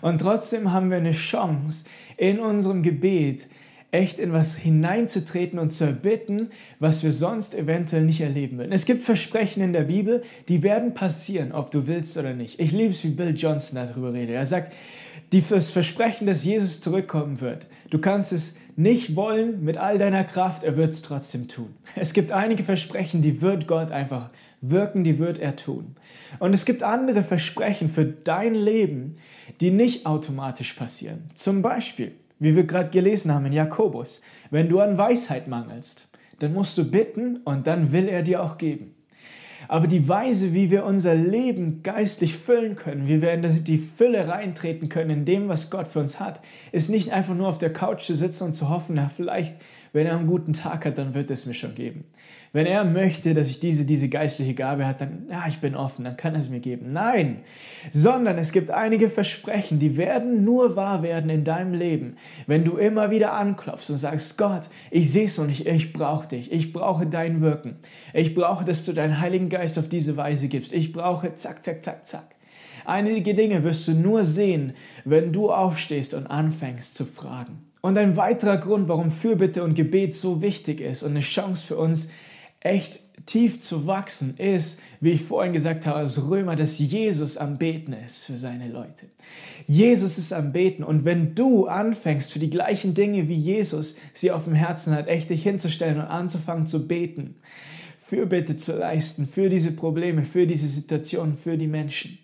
Und 0.02 0.20
trotzdem 0.20 0.72
haben 0.72 0.90
wir 0.90 0.96
eine 0.96 1.12
Chance, 1.12 1.84
in 2.16 2.40
unserem 2.40 2.82
Gebet 2.82 3.46
echt 3.92 4.18
in 4.18 4.32
was 4.32 4.56
hineinzutreten 4.56 5.60
und 5.60 5.70
zu 5.70 5.84
erbitten, 5.84 6.50
was 6.80 7.04
wir 7.04 7.12
sonst 7.12 7.54
eventuell 7.54 8.02
nicht 8.02 8.20
erleben 8.20 8.58
würden. 8.58 8.72
Es 8.72 8.84
gibt 8.84 9.02
Versprechen 9.04 9.62
in 9.62 9.72
der 9.72 9.84
Bibel, 9.84 10.24
die 10.48 10.64
werden 10.64 10.92
passieren, 10.92 11.52
ob 11.52 11.70
du 11.70 11.86
willst 11.86 12.18
oder 12.18 12.34
nicht. 12.34 12.58
Ich 12.58 12.72
liebe 12.72 12.90
es, 12.90 13.04
wie 13.04 13.10
Bill 13.10 13.36
Johnson 13.36 13.76
darüber 13.76 14.12
redet. 14.12 14.34
Er 14.34 14.46
sagt, 14.46 14.72
das 15.30 15.70
Versprechen, 15.70 16.26
dass 16.26 16.44
Jesus 16.44 16.80
zurückkommen 16.80 17.40
wird, 17.40 17.68
du 17.90 18.00
kannst 18.00 18.32
es 18.32 18.56
nicht 18.76 19.16
wollen 19.16 19.64
mit 19.64 19.76
all 19.76 19.98
deiner 19.98 20.24
Kraft, 20.24 20.64
er 20.64 20.76
wird 20.76 20.90
es 20.90 21.02
trotzdem 21.02 21.48
tun. 21.48 21.74
Es 21.96 22.12
gibt 22.12 22.32
einige 22.32 22.62
Versprechen, 22.62 23.22
die 23.22 23.40
wird 23.40 23.66
Gott 23.66 23.90
einfach 23.90 24.30
wirken, 24.60 25.04
die 25.04 25.18
wird 25.18 25.38
er 25.38 25.56
tun. 25.56 25.96
Und 26.38 26.54
es 26.54 26.64
gibt 26.64 26.82
andere 26.82 27.22
Versprechen 27.22 27.88
für 27.88 28.04
dein 28.04 28.54
Leben, 28.54 29.16
die 29.60 29.70
nicht 29.70 30.06
automatisch 30.06 30.74
passieren. 30.74 31.30
Zum 31.34 31.62
Beispiel, 31.62 32.12
wie 32.38 32.56
wir 32.56 32.64
gerade 32.64 32.90
gelesen 32.90 33.32
haben 33.32 33.46
in 33.46 33.52
Jakobus, 33.52 34.20
wenn 34.50 34.68
du 34.68 34.80
an 34.80 34.98
Weisheit 34.98 35.48
mangelst, 35.48 36.08
dann 36.38 36.54
musst 36.54 36.76
du 36.78 36.90
bitten 36.90 37.38
und 37.44 37.66
dann 37.66 37.92
will 37.92 38.08
er 38.08 38.22
dir 38.22 38.42
auch 38.42 38.58
geben. 38.58 38.94
Aber 39.70 39.86
die 39.86 40.08
Weise, 40.08 40.52
wie 40.52 40.72
wir 40.72 40.84
unser 40.84 41.14
Leben 41.14 41.84
geistlich 41.84 42.36
füllen 42.36 42.74
können, 42.74 43.06
wie 43.06 43.22
wir 43.22 43.30
in 43.30 43.62
die 43.62 43.78
Fülle 43.78 44.26
reintreten 44.26 44.88
können 44.88 45.10
in 45.10 45.24
dem, 45.24 45.48
was 45.48 45.70
Gott 45.70 45.86
für 45.86 46.00
uns 46.00 46.18
hat, 46.18 46.40
ist 46.72 46.90
nicht 46.90 47.12
einfach 47.12 47.36
nur 47.36 47.46
auf 47.46 47.58
der 47.58 47.72
Couch 47.72 48.02
zu 48.02 48.16
sitzen 48.16 48.46
und 48.46 48.52
zu 48.52 48.68
hoffen, 48.68 48.96
na 48.96 49.08
vielleicht 49.08 49.54
wenn 49.92 50.08
er 50.08 50.16
einen 50.16 50.26
guten 50.26 50.54
Tag 50.54 50.86
hat, 50.86 50.98
dann 50.98 51.14
wird 51.14 51.30
es 51.30 51.46
mir 51.46 51.54
schon 51.54 51.76
geben. 51.76 52.02
Wenn 52.52 52.66
er 52.66 52.84
möchte, 52.84 53.32
dass 53.32 53.48
ich 53.48 53.60
diese, 53.60 53.84
diese 53.84 54.08
geistliche 54.08 54.54
Gabe 54.54 54.84
hat, 54.84 55.00
dann, 55.00 55.26
ja, 55.30 55.44
ich 55.48 55.60
bin 55.60 55.76
offen, 55.76 56.04
dann 56.04 56.16
kann 56.16 56.34
er 56.34 56.40
es 56.40 56.50
mir 56.50 56.58
geben. 56.58 56.92
Nein, 56.92 57.42
sondern 57.92 58.38
es 58.38 58.50
gibt 58.50 58.72
einige 58.72 59.08
Versprechen, 59.08 59.78
die 59.78 59.96
werden 59.96 60.44
nur 60.44 60.74
wahr 60.74 61.04
werden 61.04 61.30
in 61.30 61.44
deinem 61.44 61.74
Leben, 61.74 62.16
wenn 62.48 62.64
du 62.64 62.76
immer 62.76 63.12
wieder 63.12 63.34
anklopfst 63.34 63.90
und 63.90 63.98
sagst, 63.98 64.36
Gott, 64.36 64.62
ich 64.90 65.12
sehe 65.12 65.26
es 65.26 65.38
noch 65.38 65.46
nicht, 65.46 65.64
ich 65.64 65.92
brauche 65.92 66.26
dich, 66.26 66.50
ich 66.50 66.72
brauche 66.72 67.06
dein 67.06 67.40
Wirken. 67.40 67.76
Ich 68.12 68.34
brauche, 68.34 68.64
dass 68.64 68.84
du 68.84 68.92
deinen 68.92 69.20
Heiligen 69.20 69.48
Geist 69.48 69.78
auf 69.78 69.88
diese 69.88 70.16
Weise 70.16 70.48
gibst. 70.48 70.72
Ich 70.72 70.92
brauche 70.92 71.34
zack, 71.36 71.64
zack, 71.64 71.84
zack, 71.84 72.04
zack. 72.04 72.34
Einige 72.84 73.34
Dinge 73.34 73.62
wirst 73.62 73.86
du 73.86 73.92
nur 73.92 74.24
sehen, 74.24 74.72
wenn 75.04 75.32
du 75.32 75.52
aufstehst 75.52 76.14
und 76.14 76.26
anfängst 76.26 76.96
zu 76.96 77.04
fragen. 77.04 77.70
Und 77.80 77.96
ein 77.96 78.16
weiterer 78.16 78.58
Grund, 78.58 78.88
warum 78.88 79.12
Fürbitte 79.12 79.62
und 79.62 79.74
Gebet 79.74 80.14
so 80.16 80.42
wichtig 80.42 80.80
ist 80.80 81.04
und 81.04 81.10
eine 81.10 81.20
Chance 81.20 81.66
für 81.68 81.76
uns, 81.76 82.10
echt 82.60 83.00
tief 83.26 83.60
zu 83.60 83.86
wachsen, 83.86 84.36
ist, 84.36 84.80
wie 85.00 85.12
ich 85.12 85.22
vorhin 85.22 85.52
gesagt 85.52 85.86
habe, 85.86 85.98
als 85.98 86.28
Römer, 86.28 86.56
dass 86.56 86.78
Jesus 86.78 87.36
am 87.36 87.58
Beten 87.58 87.92
ist 87.92 88.24
für 88.24 88.36
seine 88.36 88.68
Leute. 88.68 89.06
Jesus 89.66 90.18
ist 90.18 90.32
am 90.32 90.52
Beten 90.52 90.82
und 90.82 91.04
wenn 91.04 91.34
du 91.34 91.66
anfängst 91.66 92.32
für 92.32 92.38
die 92.38 92.50
gleichen 92.50 92.94
Dinge, 92.94 93.28
wie 93.28 93.36
Jesus 93.36 93.96
sie 94.14 94.30
auf 94.30 94.44
dem 94.44 94.54
Herzen 94.54 94.94
hat, 94.94 95.08
echt 95.08 95.30
dich 95.30 95.42
hinzustellen 95.42 95.96
und 95.96 96.06
anzufangen 96.06 96.66
zu 96.66 96.86
beten, 96.86 97.36
Fürbitte 97.98 98.56
zu 98.56 98.76
leisten 98.76 99.26
für 99.26 99.48
diese 99.48 99.72
Probleme, 99.72 100.24
für 100.24 100.46
diese 100.46 100.66
Situationen, 100.66 101.36
für 101.36 101.56
die 101.56 101.68
Menschen, 101.68 102.18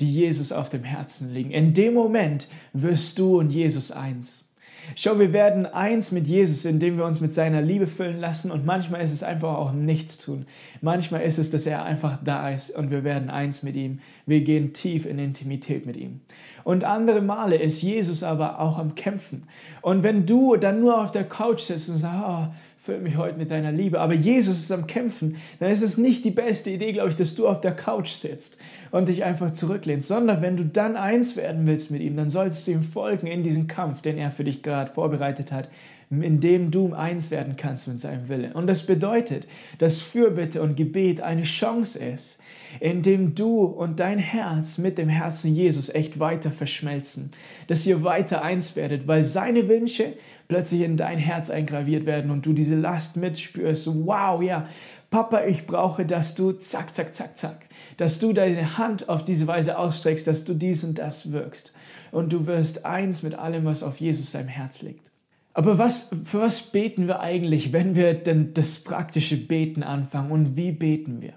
die 0.00 0.10
Jesus 0.10 0.52
auf 0.52 0.70
dem 0.70 0.84
Herzen 0.84 1.32
liegen. 1.32 1.50
In 1.50 1.74
dem 1.74 1.92
Moment 1.92 2.48
wirst 2.72 3.18
du 3.18 3.38
und 3.38 3.50
Jesus 3.50 3.90
eins. 3.90 4.51
Schau, 4.96 5.18
wir 5.18 5.32
werden 5.32 5.66
eins 5.66 6.12
mit 6.12 6.26
Jesus, 6.26 6.64
indem 6.64 6.96
wir 6.96 7.04
uns 7.04 7.20
mit 7.20 7.32
seiner 7.32 7.62
Liebe 7.62 7.86
füllen 7.86 8.20
lassen 8.20 8.50
und 8.50 8.66
manchmal 8.66 9.02
ist 9.02 9.12
es 9.12 9.22
einfach 9.22 9.56
auch 9.56 9.72
nichts 9.72 10.18
tun. 10.18 10.46
Manchmal 10.80 11.22
ist 11.22 11.38
es, 11.38 11.50
dass 11.50 11.66
er 11.66 11.84
einfach 11.84 12.18
da 12.22 12.50
ist 12.50 12.76
und 12.76 12.90
wir 12.90 13.04
werden 13.04 13.30
eins 13.30 13.62
mit 13.62 13.76
ihm. 13.76 14.00
Wir 14.26 14.42
gehen 14.42 14.72
tief 14.72 15.06
in 15.06 15.18
Intimität 15.18 15.86
mit 15.86 15.96
ihm. 15.96 16.20
Und 16.64 16.84
andere 16.84 17.22
Male 17.22 17.56
ist 17.56 17.82
Jesus 17.82 18.22
aber 18.22 18.60
auch 18.60 18.78
am 18.78 18.94
Kämpfen. 18.94 19.44
Und 19.80 20.02
wenn 20.02 20.26
du 20.26 20.56
dann 20.56 20.80
nur 20.80 21.02
auf 21.02 21.10
der 21.10 21.24
Couch 21.24 21.62
sitzt 21.62 21.88
und 21.88 21.98
sagst, 21.98 22.24
oh, 22.26 22.46
füll 22.82 22.98
mich 22.98 23.16
heute 23.16 23.38
mit 23.38 23.52
deiner 23.52 23.70
Liebe. 23.70 24.00
Aber 24.00 24.12
Jesus 24.12 24.58
ist 24.58 24.72
am 24.72 24.88
Kämpfen. 24.88 25.36
Dann 25.60 25.70
ist 25.70 25.82
es 25.82 25.98
nicht 25.98 26.24
die 26.24 26.32
beste 26.32 26.70
Idee, 26.70 26.92
glaube 26.92 27.10
ich, 27.10 27.16
dass 27.16 27.36
du 27.36 27.46
auf 27.46 27.60
der 27.60 27.76
Couch 27.76 28.10
sitzt 28.10 28.58
und 28.92 29.08
dich 29.08 29.24
einfach 29.24 29.50
zurücklehnst, 29.50 30.06
sondern 30.06 30.42
wenn 30.42 30.56
du 30.56 30.64
dann 30.64 30.96
eins 30.96 31.36
werden 31.36 31.66
willst 31.66 31.90
mit 31.90 32.02
ihm, 32.02 32.14
dann 32.14 32.30
sollst 32.30 32.66
du 32.66 32.72
ihm 32.72 32.82
folgen 32.84 33.26
in 33.26 33.42
diesen 33.42 33.66
Kampf, 33.66 34.02
den 34.02 34.18
er 34.18 34.30
für 34.30 34.44
dich 34.44 34.62
gerade 34.62 34.92
vorbereitet 34.92 35.50
hat, 35.50 35.68
in 36.10 36.40
dem 36.40 36.70
du 36.70 36.92
eins 36.92 37.30
werden 37.30 37.56
kannst 37.56 37.88
mit 37.88 38.00
seinem 38.00 38.28
Willen. 38.28 38.52
Und 38.52 38.66
das 38.66 38.84
bedeutet, 38.84 39.48
dass 39.78 40.02
Fürbitte 40.02 40.60
und 40.60 40.76
Gebet 40.76 41.22
eine 41.22 41.42
Chance 41.42 42.04
ist, 42.04 42.42
indem 42.80 43.34
du 43.34 43.64
und 43.64 43.98
dein 43.98 44.18
Herz 44.18 44.76
mit 44.76 44.98
dem 44.98 45.08
Herzen 45.08 45.54
Jesus 45.54 45.88
echt 45.88 46.18
weiter 46.18 46.50
verschmelzen, 46.50 47.32
dass 47.68 47.86
ihr 47.86 48.04
weiter 48.04 48.42
eins 48.42 48.76
werdet, 48.76 49.06
weil 49.06 49.24
seine 49.24 49.68
Wünsche 49.68 50.12
plötzlich 50.48 50.82
in 50.82 50.98
dein 50.98 51.18
Herz 51.18 51.48
eingraviert 51.48 52.04
werden 52.04 52.30
und 52.30 52.44
du 52.44 52.52
diese 52.52 52.76
Last 52.76 53.16
mitspürst. 53.16 53.88
Wow, 54.04 54.42
ja, 54.42 54.68
Papa, 55.08 55.44
ich 55.44 55.66
brauche, 55.66 56.04
dass 56.04 56.34
du 56.34 56.52
zack, 56.52 56.94
zack, 56.94 57.14
zack, 57.14 57.38
zack, 57.38 57.66
dass 58.02 58.18
du 58.18 58.32
deine 58.32 58.78
Hand 58.78 59.08
auf 59.08 59.24
diese 59.24 59.46
Weise 59.46 59.78
ausstreckst, 59.78 60.26
dass 60.26 60.44
du 60.44 60.54
dies 60.54 60.82
und 60.82 60.98
das 60.98 61.30
wirkst. 61.30 61.72
Und 62.10 62.32
du 62.32 62.48
wirst 62.48 62.84
eins 62.84 63.22
mit 63.22 63.36
allem, 63.36 63.64
was 63.64 63.84
auf 63.84 64.00
Jesus 64.00 64.32
sein 64.32 64.48
Herz 64.48 64.82
liegt. 64.82 65.08
Aber 65.54 65.78
was, 65.78 66.10
für 66.24 66.40
was 66.40 66.62
beten 66.62 67.06
wir 67.06 67.20
eigentlich, 67.20 67.72
wenn 67.72 67.94
wir 67.94 68.14
denn 68.14 68.54
das 68.54 68.80
praktische 68.80 69.36
Beten 69.36 69.84
anfangen? 69.84 70.32
Und 70.32 70.56
wie 70.56 70.72
beten 70.72 71.22
wir? 71.22 71.34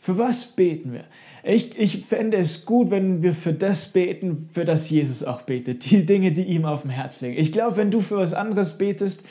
Für 0.00 0.18
was 0.18 0.46
beten 0.46 0.92
wir? 0.92 1.04
Ich, 1.44 1.78
ich 1.78 2.04
fände 2.04 2.38
es 2.38 2.64
gut, 2.64 2.90
wenn 2.90 3.22
wir 3.22 3.32
für 3.32 3.52
das 3.52 3.92
beten, 3.92 4.48
für 4.50 4.64
das 4.64 4.90
Jesus 4.90 5.22
auch 5.22 5.42
betet. 5.42 5.88
Die 5.92 6.06
Dinge, 6.06 6.32
die 6.32 6.42
ihm 6.42 6.64
auf 6.64 6.82
dem 6.82 6.90
Herz 6.90 7.20
liegen. 7.20 7.38
Ich 7.38 7.52
glaube, 7.52 7.76
wenn 7.76 7.92
du 7.92 8.00
für 8.00 8.16
was 8.16 8.34
anderes 8.34 8.78
betest, 8.78 9.28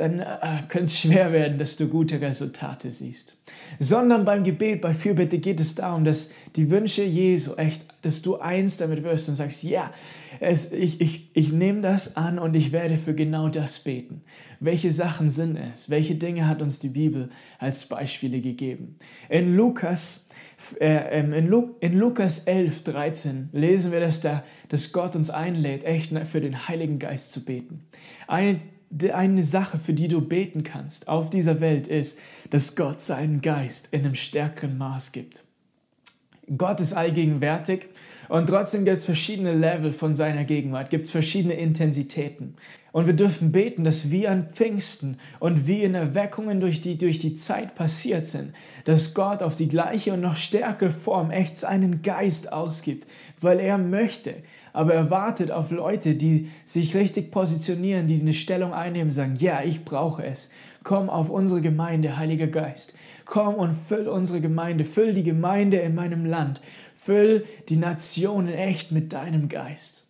dann 0.00 0.20
äh, 0.20 0.62
könnte 0.68 0.86
es 0.86 0.98
schwer 0.98 1.32
werden, 1.32 1.58
dass 1.58 1.76
du 1.76 1.88
gute 1.88 2.20
Resultate 2.20 2.90
siehst. 2.90 3.36
Sondern 3.78 4.24
beim 4.24 4.42
Gebet, 4.44 4.80
bei 4.80 4.94
Fürbitte 4.94 5.38
geht 5.38 5.60
es 5.60 5.74
darum, 5.74 6.04
dass 6.04 6.30
die 6.56 6.70
Wünsche 6.70 7.04
Jesu 7.04 7.54
echt, 7.54 7.84
dass 8.02 8.22
du 8.22 8.38
eins 8.38 8.78
damit 8.78 9.04
wirst 9.04 9.28
und 9.28 9.34
sagst, 9.34 9.62
ja, 9.62 9.92
es, 10.40 10.72
ich, 10.72 11.00
ich, 11.00 11.30
ich 11.34 11.52
nehme 11.52 11.82
das 11.82 12.16
an 12.16 12.38
und 12.38 12.54
ich 12.54 12.72
werde 12.72 12.96
für 12.96 13.14
genau 13.14 13.48
das 13.48 13.80
beten. 13.80 14.22
Welche 14.58 14.90
Sachen 14.90 15.30
sind 15.30 15.56
es? 15.56 15.90
Welche 15.90 16.14
Dinge 16.14 16.48
hat 16.48 16.62
uns 16.62 16.78
die 16.78 16.88
Bibel 16.88 17.28
als 17.58 17.86
Beispiele 17.86 18.40
gegeben? 18.40 18.96
In 19.28 19.54
Lukas 19.54 20.30
äh, 20.78 21.20
ähm, 21.20 21.32
in, 21.32 21.46
Lu 21.48 21.74
in 21.80 21.98
Lukas 21.98 22.44
11, 22.44 22.84
13 22.84 23.48
lesen 23.52 23.92
wir, 23.92 24.00
dass, 24.00 24.20
da, 24.20 24.44
dass 24.68 24.92
Gott 24.92 25.16
uns 25.16 25.30
einlädt, 25.30 25.84
echt 25.84 26.12
für 26.26 26.40
den 26.40 26.68
Heiligen 26.68 26.98
Geist 26.98 27.32
zu 27.32 27.44
beten. 27.44 27.84
Eine 28.26 28.60
eine 29.12 29.44
Sache, 29.44 29.78
für 29.78 29.92
die 29.92 30.08
du 30.08 30.20
beten 30.20 30.64
kannst 30.64 31.08
auf 31.08 31.30
dieser 31.30 31.60
Welt 31.60 31.86
ist, 31.86 32.18
dass 32.50 32.76
Gott 32.76 33.00
seinen 33.00 33.40
Geist 33.40 33.92
in 33.92 34.00
einem 34.00 34.14
stärkeren 34.14 34.76
Maß 34.78 35.12
gibt. 35.12 35.44
Gott 36.56 36.80
ist 36.80 36.94
allgegenwärtig 36.94 37.86
und 38.28 38.48
trotzdem 38.48 38.84
gibt 38.84 38.98
es 38.98 39.04
verschiedene 39.04 39.54
Level 39.54 39.92
von 39.92 40.16
seiner 40.16 40.44
Gegenwart, 40.44 40.90
gibt 40.90 41.06
es 41.06 41.12
verschiedene 41.12 41.54
Intensitäten. 41.54 42.56
Und 42.92 43.06
wir 43.06 43.14
dürfen 43.14 43.52
beten, 43.52 43.84
dass 43.84 44.10
wie 44.10 44.26
an 44.26 44.50
Pfingsten 44.50 45.18
und 45.38 45.68
wie 45.68 45.84
in 45.84 45.94
Erweckungen 45.94 46.60
durch 46.60 46.80
die, 46.80 46.98
durch 46.98 47.20
die 47.20 47.34
Zeit 47.34 47.76
passiert 47.76 48.26
sind, 48.26 48.52
dass 48.84 49.14
Gott 49.14 49.44
auf 49.44 49.54
die 49.54 49.68
gleiche 49.68 50.12
und 50.12 50.20
noch 50.20 50.36
stärkere 50.36 50.90
Form 50.90 51.30
echt 51.30 51.56
seinen 51.56 52.02
Geist 52.02 52.52
ausgibt, 52.52 53.06
weil 53.40 53.60
er 53.60 53.78
möchte, 53.78 54.34
aber 54.72 54.94
er 54.94 55.10
wartet 55.10 55.50
auf 55.50 55.70
Leute, 55.70 56.14
die 56.14 56.50
sich 56.64 56.94
richtig 56.94 57.30
positionieren, 57.30 58.06
die 58.06 58.20
eine 58.20 58.32
Stellung 58.32 58.72
einnehmen, 58.72 59.10
sagen, 59.10 59.36
ja, 59.38 59.62
ich 59.62 59.84
brauche 59.84 60.24
es. 60.24 60.50
Komm 60.82 61.10
auf 61.10 61.30
unsere 61.30 61.60
Gemeinde, 61.60 62.16
Heiliger 62.16 62.46
Geist. 62.46 62.94
Komm 63.24 63.54
und 63.54 63.74
füll 63.74 64.08
unsere 64.08 64.40
Gemeinde, 64.40 64.84
füll 64.84 65.14
die 65.14 65.22
Gemeinde 65.22 65.78
in 65.78 65.94
meinem 65.94 66.24
Land, 66.24 66.60
füll 66.96 67.44
die 67.68 67.76
Nationen 67.76 68.52
echt 68.52 68.92
mit 68.92 69.12
deinem 69.12 69.48
Geist. 69.48 70.09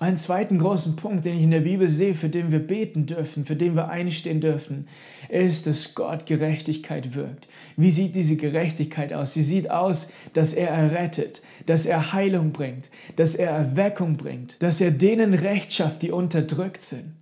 Einen 0.00 0.16
zweiten 0.16 0.58
großen 0.58 0.96
Punkt, 0.96 1.26
den 1.26 1.36
ich 1.36 1.42
in 1.42 1.50
der 1.50 1.60
Bibel 1.60 1.90
sehe, 1.90 2.14
für 2.14 2.30
den 2.30 2.50
wir 2.50 2.58
beten 2.58 3.04
dürfen, 3.04 3.44
für 3.44 3.54
den 3.54 3.76
wir 3.76 3.90
einstehen 3.90 4.40
dürfen, 4.40 4.88
ist, 5.28 5.66
dass 5.66 5.94
Gott 5.94 6.24
Gerechtigkeit 6.24 7.14
wirkt. 7.14 7.48
Wie 7.76 7.90
sieht 7.90 8.16
diese 8.16 8.36
Gerechtigkeit 8.36 9.12
aus? 9.12 9.34
Sie 9.34 9.42
sieht 9.42 9.70
aus, 9.70 10.10
dass 10.32 10.54
er 10.54 10.70
errettet, 10.70 11.42
dass 11.66 11.84
er 11.84 12.14
Heilung 12.14 12.52
bringt, 12.52 12.88
dass 13.16 13.34
er 13.34 13.50
Erweckung 13.50 14.16
bringt, 14.16 14.62
dass 14.62 14.80
er 14.80 14.90
denen 14.90 15.34
Recht 15.34 15.74
schafft, 15.74 16.00
die 16.00 16.12
unterdrückt 16.12 16.80
sind. 16.80 17.12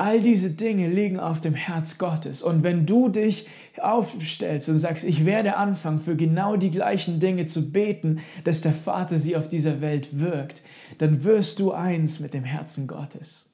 All 0.00 0.20
diese 0.20 0.50
Dinge 0.50 0.88
liegen 0.88 1.18
auf 1.18 1.40
dem 1.40 1.54
Herz 1.54 1.98
Gottes. 1.98 2.44
Und 2.44 2.62
wenn 2.62 2.86
du 2.86 3.08
dich 3.08 3.48
aufstellst 3.80 4.68
und 4.68 4.78
sagst, 4.78 5.02
ich 5.02 5.26
werde 5.26 5.56
anfangen, 5.56 6.00
für 6.00 6.14
genau 6.14 6.54
die 6.54 6.70
gleichen 6.70 7.18
Dinge 7.18 7.46
zu 7.46 7.72
beten, 7.72 8.20
dass 8.44 8.60
der 8.60 8.72
Vater 8.72 9.18
sie 9.18 9.36
auf 9.36 9.48
dieser 9.48 9.80
Welt 9.80 10.20
wirkt, 10.20 10.62
dann 10.98 11.24
wirst 11.24 11.58
du 11.58 11.72
eins 11.72 12.20
mit 12.20 12.32
dem 12.32 12.44
Herzen 12.44 12.86
Gottes. 12.86 13.50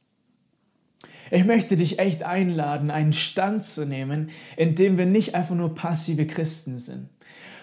Ich 1.30 1.46
möchte 1.46 1.78
dich 1.78 1.98
echt 1.98 2.24
einladen, 2.24 2.90
einen 2.90 3.14
Stand 3.14 3.64
zu 3.64 3.86
nehmen, 3.86 4.28
in 4.58 4.74
dem 4.74 4.98
wir 4.98 5.06
nicht 5.06 5.34
einfach 5.34 5.54
nur 5.54 5.74
passive 5.74 6.26
Christen 6.26 6.78
sind. 6.78 7.08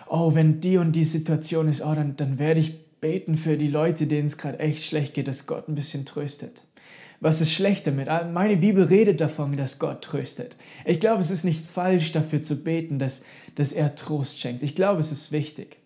Oh, 0.10 0.34
wenn 0.34 0.60
die 0.60 0.78
und 0.78 0.94
die 0.94 1.06
Situation 1.06 1.70
ist, 1.70 1.84
oh, 1.84 1.94
dann, 1.94 2.18
dann 2.18 2.40
werde 2.40 2.60
ich 2.60 2.84
beten 3.00 3.38
für 3.38 3.58
die 3.58 3.68
Leute, 3.68 4.08
denen 4.08 4.26
es 4.26 4.40
gerade 4.40 4.58
echt 4.58 4.84
schlecht 4.84 5.14
geht, 5.14 5.28
dass 5.28 5.46
Gott 5.46 5.70
ein 5.70 5.76
bisschen 5.76 6.08
tröstet. 6.08 6.64
Was 7.22 7.40
ist 7.40 7.54
schlecht 7.54 7.86
damit? 7.86 8.10
Ah, 8.10 8.28
meine 8.34 8.58
Bibel 8.58 8.84
redet 8.84 9.22
davon, 9.22 9.56
dass 9.56 9.78
Gott 9.78 10.02
tröstet. 10.02 10.56
Ich 10.86 11.00
glaube, 11.00 11.22
es 11.22 11.30
ist 11.30 11.44
nicht 11.44 11.64
falsch 11.64 12.12
dafür 12.14 12.42
zu 12.42 12.64
beten, 12.64 12.98
dass, 12.98 13.26
dass 13.54 13.74
er 13.74 13.96
Trost 13.96 14.40
schenkt. 14.40 14.64
Ich 14.64 14.76
glaube, 14.76 15.02
es 15.02 15.12
ist 15.12 15.32
wichtig. 15.32 15.78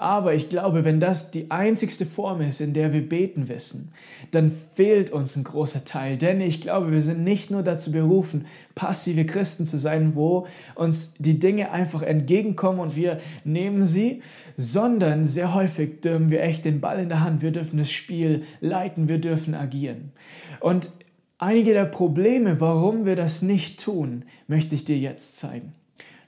Aber 0.00 0.32
ich 0.32 0.48
glaube, 0.48 0.86
wenn 0.86 0.98
das 0.98 1.30
die 1.30 1.50
einzigste 1.50 2.06
Form 2.06 2.40
ist, 2.40 2.62
in 2.62 2.72
der 2.72 2.94
wir 2.94 3.06
beten 3.06 3.50
wissen, 3.50 3.92
dann 4.30 4.50
fehlt 4.50 5.10
uns 5.10 5.36
ein 5.36 5.44
großer 5.44 5.84
Teil. 5.84 6.16
Denn 6.16 6.40
ich 6.40 6.62
glaube, 6.62 6.90
wir 6.90 7.02
sind 7.02 7.22
nicht 7.22 7.50
nur 7.50 7.62
dazu 7.62 7.92
berufen, 7.92 8.46
passive 8.74 9.26
Christen 9.26 9.66
zu 9.66 9.76
sein, 9.76 10.14
wo 10.14 10.46
uns 10.74 11.16
die 11.18 11.38
Dinge 11.38 11.70
einfach 11.72 12.00
entgegenkommen 12.00 12.80
und 12.80 12.96
wir 12.96 13.20
nehmen 13.44 13.84
sie, 13.84 14.22
sondern 14.56 15.26
sehr 15.26 15.52
häufig 15.52 16.00
dürfen 16.00 16.30
wir 16.30 16.40
echt 16.44 16.64
den 16.64 16.80
Ball 16.80 16.98
in 16.98 17.10
der 17.10 17.20
Hand, 17.20 17.42
wir 17.42 17.50
dürfen 17.50 17.76
das 17.76 17.90
Spiel 17.90 18.44
leiten, 18.62 19.06
wir 19.06 19.18
dürfen 19.18 19.54
agieren. 19.54 20.12
Und 20.60 20.88
einige 21.36 21.74
der 21.74 21.84
Probleme, 21.84 22.58
warum 22.58 23.04
wir 23.04 23.16
das 23.16 23.42
nicht 23.42 23.84
tun, 23.84 24.24
möchte 24.48 24.74
ich 24.74 24.86
dir 24.86 24.96
jetzt 24.96 25.36
zeigen. 25.36 25.74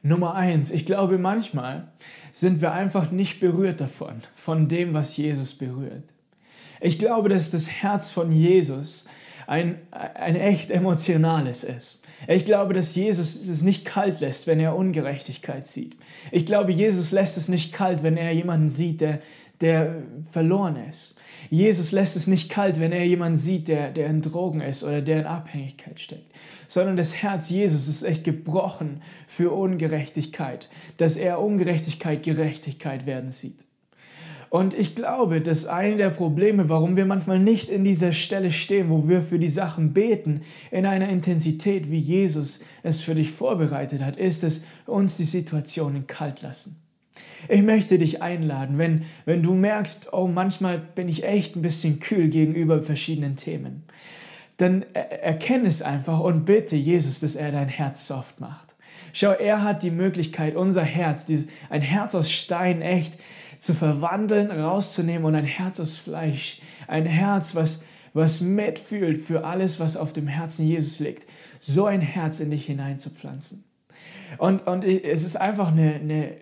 Nummer 0.02 0.34
eins, 0.34 0.70
ich 0.70 0.84
glaube 0.84 1.18
manchmal 1.18 1.88
sind 2.32 2.60
wir 2.60 2.72
einfach 2.72 3.10
nicht 3.10 3.40
berührt 3.40 3.80
davon, 3.80 4.22
von 4.34 4.68
dem, 4.68 4.94
was 4.94 5.16
Jesus 5.16 5.54
berührt. 5.54 6.04
Ich 6.80 6.98
glaube, 6.98 7.28
dass 7.28 7.50
das 7.50 7.70
Herz 7.70 8.10
von 8.10 8.32
Jesus 8.32 9.06
ein, 9.46 9.76
ein 9.90 10.34
echt 10.34 10.70
emotionales 10.70 11.62
ist. 11.62 12.04
Ich 12.26 12.44
glaube, 12.44 12.74
dass 12.74 12.94
Jesus 12.94 13.34
es 13.34 13.62
nicht 13.62 13.84
kalt 13.84 14.20
lässt, 14.20 14.46
wenn 14.46 14.60
er 14.60 14.76
Ungerechtigkeit 14.76 15.66
sieht. 15.66 15.96
Ich 16.30 16.46
glaube, 16.46 16.72
Jesus 16.72 17.10
lässt 17.10 17.36
es 17.36 17.48
nicht 17.48 17.72
kalt, 17.72 18.02
wenn 18.02 18.16
er 18.16 18.32
jemanden 18.32 18.68
sieht, 18.68 19.00
der, 19.00 19.20
der 19.60 20.02
verloren 20.30 20.76
ist. 20.88 21.18
Jesus 21.50 21.92
lässt 21.92 22.16
es 22.16 22.26
nicht 22.26 22.50
kalt, 22.50 22.80
wenn 22.80 22.92
er 22.92 23.04
jemanden 23.04 23.36
sieht, 23.36 23.68
der, 23.68 23.90
der 23.90 24.06
in 24.06 24.22
Drogen 24.22 24.60
ist 24.60 24.84
oder 24.84 25.02
der 25.02 25.20
in 25.20 25.26
Abhängigkeit 25.26 25.98
steckt, 26.00 26.31
sondern 26.72 26.96
das 26.96 27.16
Herz 27.22 27.50
Jesus 27.50 27.86
ist 27.86 28.02
echt 28.02 28.24
gebrochen 28.24 29.02
für 29.26 29.52
Ungerechtigkeit, 29.52 30.70
dass 30.96 31.18
er 31.18 31.38
Ungerechtigkeit 31.38 32.22
Gerechtigkeit 32.22 33.04
werden 33.04 33.30
sieht. 33.30 33.66
Und 34.48 34.72
ich 34.72 34.94
glaube, 34.94 35.42
dass 35.42 35.66
eine 35.66 35.98
der 35.98 36.08
Probleme, 36.08 36.70
warum 36.70 36.96
wir 36.96 37.04
manchmal 37.04 37.38
nicht 37.38 37.68
in 37.68 37.84
dieser 37.84 38.14
Stelle 38.14 38.50
stehen, 38.50 38.88
wo 38.88 39.06
wir 39.06 39.20
für 39.20 39.38
die 39.38 39.48
Sachen 39.48 39.92
beten, 39.92 40.44
in 40.70 40.86
einer 40.86 41.10
Intensität, 41.10 41.90
wie 41.90 41.98
Jesus 41.98 42.64
es 42.82 43.02
für 43.02 43.14
dich 43.14 43.32
vorbereitet 43.32 44.02
hat, 44.02 44.16
ist, 44.16 44.42
dass 44.42 44.64
uns 44.86 45.18
die 45.18 45.24
Situationen 45.24 46.06
kalt 46.06 46.40
lassen. 46.40 46.82
Ich 47.50 47.62
möchte 47.62 47.98
dich 47.98 48.22
einladen, 48.22 48.78
wenn, 48.78 49.04
wenn 49.26 49.42
du 49.42 49.52
merkst, 49.52 50.14
oh, 50.14 50.26
manchmal 50.26 50.78
bin 50.78 51.10
ich 51.10 51.24
echt 51.24 51.54
ein 51.54 51.62
bisschen 51.62 52.00
kühl 52.00 52.28
gegenüber 52.28 52.82
verschiedenen 52.82 53.36
Themen, 53.36 53.82
dann 54.56 54.84
erkenne 54.92 55.68
es 55.68 55.82
einfach 55.82 56.20
und 56.20 56.44
bitte 56.44 56.76
Jesus, 56.76 57.20
dass 57.20 57.36
er 57.36 57.52
dein 57.52 57.68
Herz 57.68 58.06
soft 58.06 58.40
macht. 58.40 58.74
Schau, 59.12 59.32
er 59.32 59.62
hat 59.62 59.82
die 59.82 59.90
Möglichkeit, 59.90 60.56
unser 60.56 60.84
Herz, 60.84 61.26
ein 61.68 61.82
Herz 61.82 62.14
aus 62.14 62.30
Stein 62.30 62.80
echt 62.80 63.18
zu 63.58 63.74
verwandeln, 63.74 64.50
rauszunehmen 64.50 65.24
und 65.24 65.34
ein 65.34 65.44
Herz 65.44 65.80
aus 65.80 65.96
Fleisch, 65.96 66.60
ein 66.88 67.06
Herz, 67.06 67.54
was, 67.54 67.84
was 68.14 68.40
mitfühlt 68.40 69.18
für 69.18 69.44
alles, 69.44 69.80
was 69.80 69.96
auf 69.96 70.12
dem 70.12 70.26
Herzen 70.26 70.66
Jesus 70.66 70.98
liegt, 70.98 71.26
so 71.60 71.86
ein 71.86 72.00
Herz 72.00 72.40
in 72.40 72.50
dich 72.50 72.66
hineinzupflanzen. 72.66 73.64
Und, 74.38 74.66
und 74.66 74.84
es 74.84 75.24
ist 75.24 75.36
einfach 75.36 75.68
eine, 75.68 75.94
eine 75.94 76.36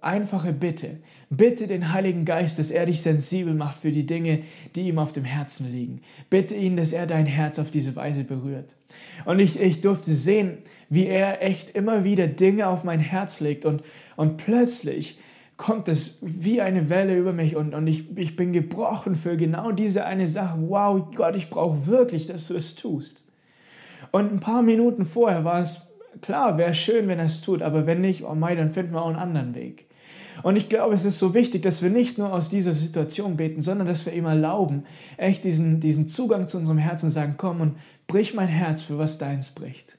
einfache 0.00 0.52
Bitte. 0.52 0.98
Bitte 1.34 1.66
den 1.66 1.94
Heiligen 1.94 2.26
Geist, 2.26 2.58
dass 2.58 2.70
er 2.70 2.84
dich 2.84 3.00
sensibel 3.00 3.54
macht 3.54 3.78
für 3.78 3.90
die 3.90 4.04
Dinge, 4.04 4.40
die 4.76 4.88
ihm 4.88 4.98
auf 4.98 5.14
dem 5.14 5.24
Herzen 5.24 5.72
liegen. 5.72 6.02
Bitte 6.28 6.54
ihn, 6.54 6.76
dass 6.76 6.92
er 6.92 7.06
dein 7.06 7.24
Herz 7.24 7.58
auf 7.58 7.70
diese 7.70 7.96
Weise 7.96 8.22
berührt. 8.22 8.74
Und 9.24 9.38
ich, 9.38 9.58
ich 9.58 9.80
durfte 9.80 10.10
sehen, 10.10 10.58
wie 10.90 11.06
er 11.06 11.42
echt 11.42 11.70
immer 11.70 12.04
wieder 12.04 12.26
Dinge 12.26 12.66
auf 12.66 12.84
mein 12.84 13.00
Herz 13.00 13.40
legt 13.40 13.64
und, 13.64 13.82
und 14.16 14.36
plötzlich 14.36 15.18
kommt 15.56 15.88
es 15.88 16.18
wie 16.20 16.60
eine 16.60 16.90
Welle 16.90 17.16
über 17.16 17.32
mich 17.32 17.56
und, 17.56 17.74
und 17.74 17.86
ich, 17.86 18.14
ich 18.18 18.36
bin 18.36 18.52
gebrochen 18.52 19.14
für 19.14 19.38
genau 19.38 19.72
diese 19.72 20.04
eine 20.04 20.26
Sache. 20.26 20.58
Wow, 20.60 21.14
Gott, 21.14 21.34
ich 21.34 21.48
brauche 21.48 21.86
wirklich, 21.86 22.26
dass 22.26 22.48
du 22.48 22.56
es 22.56 22.74
tust. 22.74 23.32
Und 24.10 24.30
ein 24.30 24.40
paar 24.40 24.60
Minuten 24.60 25.06
vorher 25.06 25.46
war 25.46 25.60
es 25.60 25.94
klar, 26.20 26.58
wäre 26.58 26.74
schön, 26.74 27.08
wenn 27.08 27.18
er 27.18 27.24
es 27.24 27.40
tut, 27.40 27.62
aber 27.62 27.86
wenn 27.86 28.02
nicht, 28.02 28.22
oh 28.22 28.34
mein, 28.34 28.58
dann 28.58 28.70
finden 28.70 28.92
wir 28.92 29.00
auch 29.00 29.08
einen 29.08 29.16
anderen 29.16 29.54
Weg. 29.54 29.86
Und 30.42 30.56
ich 30.56 30.68
glaube, 30.68 30.94
es 30.94 31.04
ist 31.04 31.18
so 31.18 31.34
wichtig, 31.34 31.62
dass 31.62 31.82
wir 31.82 31.90
nicht 31.90 32.18
nur 32.18 32.32
aus 32.32 32.48
dieser 32.48 32.72
Situation 32.72 33.36
beten, 33.36 33.62
sondern 33.62 33.86
dass 33.86 34.06
wir 34.06 34.12
ihm 34.12 34.24
erlauben, 34.24 34.84
echt 35.16 35.44
diesen, 35.44 35.80
diesen 35.80 36.08
Zugang 36.08 36.48
zu 36.48 36.58
unserem 36.58 36.78
Herzen 36.78 37.10
sagen, 37.10 37.34
komm 37.36 37.60
und 37.60 37.76
brich 38.06 38.34
mein 38.34 38.48
Herz 38.48 38.82
für 38.82 38.98
was 38.98 39.18
deins 39.18 39.52
bricht. 39.52 39.98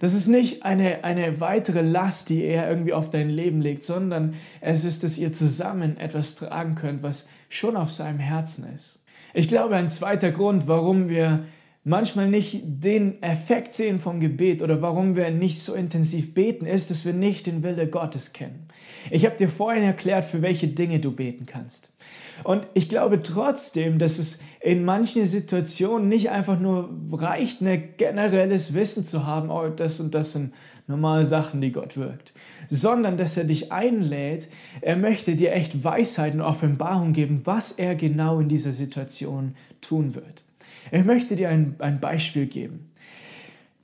Das 0.00 0.14
ist 0.14 0.28
nicht 0.28 0.64
eine, 0.64 1.04
eine 1.04 1.40
weitere 1.40 1.82
Last, 1.82 2.28
die 2.28 2.42
er 2.42 2.70
irgendwie 2.70 2.92
auf 2.92 3.10
dein 3.10 3.28
Leben 3.28 3.60
legt, 3.60 3.84
sondern 3.84 4.34
es 4.60 4.84
ist, 4.84 5.04
dass 5.04 5.18
ihr 5.18 5.32
zusammen 5.32 5.98
etwas 5.98 6.36
tragen 6.36 6.74
könnt, 6.74 7.02
was 7.02 7.28
schon 7.48 7.76
auf 7.76 7.92
seinem 7.92 8.18
Herzen 8.18 8.66
ist. 8.74 9.00
Ich 9.34 9.48
glaube, 9.48 9.76
ein 9.76 9.88
zweiter 9.88 10.30
Grund, 10.30 10.66
warum 10.66 11.08
wir 11.08 11.44
manchmal 11.84 12.28
nicht 12.28 12.60
den 12.64 13.22
Effekt 13.22 13.74
sehen 13.74 14.00
vom 14.00 14.20
Gebet 14.20 14.62
oder 14.62 14.82
warum 14.82 15.16
wir 15.16 15.30
nicht 15.30 15.62
so 15.62 15.74
intensiv 15.74 16.34
beten, 16.34 16.66
ist, 16.66 16.90
dass 16.90 17.04
wir 17.04 17.12
nicht 17.12 17.46
den 17.46 17.62
Wille 17.62 17.88
Gottes 17.88 18.32
kennen. 18.32 18.68
Ich 19.10 19.24
habe 19.24 19.36
dir 19.36 19.48
vorhin 19.48 19.82
erklärt, 19.82 20.24
für 20.24 20.42
welche 20.42 20.68
Dinge 20.68 21.00
du 21.00 21.12
beten 21.12 21.46
kannst. 21.46 21.96
Und 22.44 22.66
ich 22.74 22.88
glaube 22.88 23.22
trotzdem, 23.22 23.98
dass 23.98 24.18
es 24.18 24.42
in 24.60 24.84
manchen 24.84 25.26
Situationen 25.26 26.08
nicht 26.08 26.30
einfach 26.30 26.58
nur 26.58 26.90
reicht, 27.12 27.62
ein 27.62 27.94
generelles 27.96 28.74
Wissen 28.74 29.06
zu 29.06 29.26
haben, 29.26 29.50
oh, 29.50 29.68
das 29.68 30.00
und 30.00 30.14
das 30.14 30.32
sind 30.32 30.52
normale 30.86 31.24
Sachen, 31.24 31.60
die 31.60 31.72
Gott 31.72 31.96
wirkt, 31.96 32.32
sondern 32.68 33.16
dass 33.16 33.36
er 33.36 33.44
dich 33.44 33.72
einlädt, 33.72 34.48
er 34.80 34.96
möchte 34.96 35.36
dir 35.36 35.52
echt 35.52 35.84
Weisheit 35.84 36.34
und 36.34 36.40
Offenbarung 36.40 37.12
geben, 37.12 37.42
was 37.44 37.72
er 37.72 37.94
genau 37.94 38.40
in 38.40 38.48
dieser 38.48 38.72
Situation 38.72 39.54
tun 39.80 40.14
wird. 40.14 40.44
Ich 40.92 41.04
möchte 41.04 41.36
dir 41.36 41.48
ein, 41.48 41.76
ein 41.78 42.00
Beispiel 42.00 42.46
geben. 42.46 42.90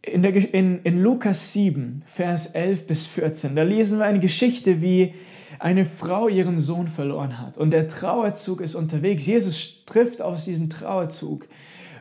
In, 0.02 0.22
der, 0.22 0.34
in, 0.54 0.80
in 0.82 1.00
Lukas 1.00 1.52
7, 1.52 2.02
Vers 2.06 2.46
11 2.46 2.86
bis 2.86 3.06
14, 3.06 3.56
da 3.56 3.62
lesen 3.62 3.98
wir 3.98 4.06
eine 4.06 4.20
Geschichte, 4.20 4.80
wie 4.80 5.14
eine 5.58 5.84
Frau 5.84 6.28
ihren 6.28 6.58
Sohn 6.58 6.88
verloren 6.88 7.38
hat. 7.38 7.58
Und 7.58 7.70
der 7.70 7.88
Trauerzug 7.88 8.60
ist 8.60 8.74
unterwegs. 8.74 9.26
Jesus 9.26 9.84
trifft 9.84 10.20
aus 10.20 10.44
diesem 10.44 10.70
Trauerzug 10.70 11.48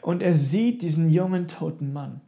und 0.01 0.21
er 0.21 0.35
sieht 0.35 0.81
diesen 0.81 1.09
jungen 1.09 1.47
toten 1.47 1.93
Mann. 1.93 2.21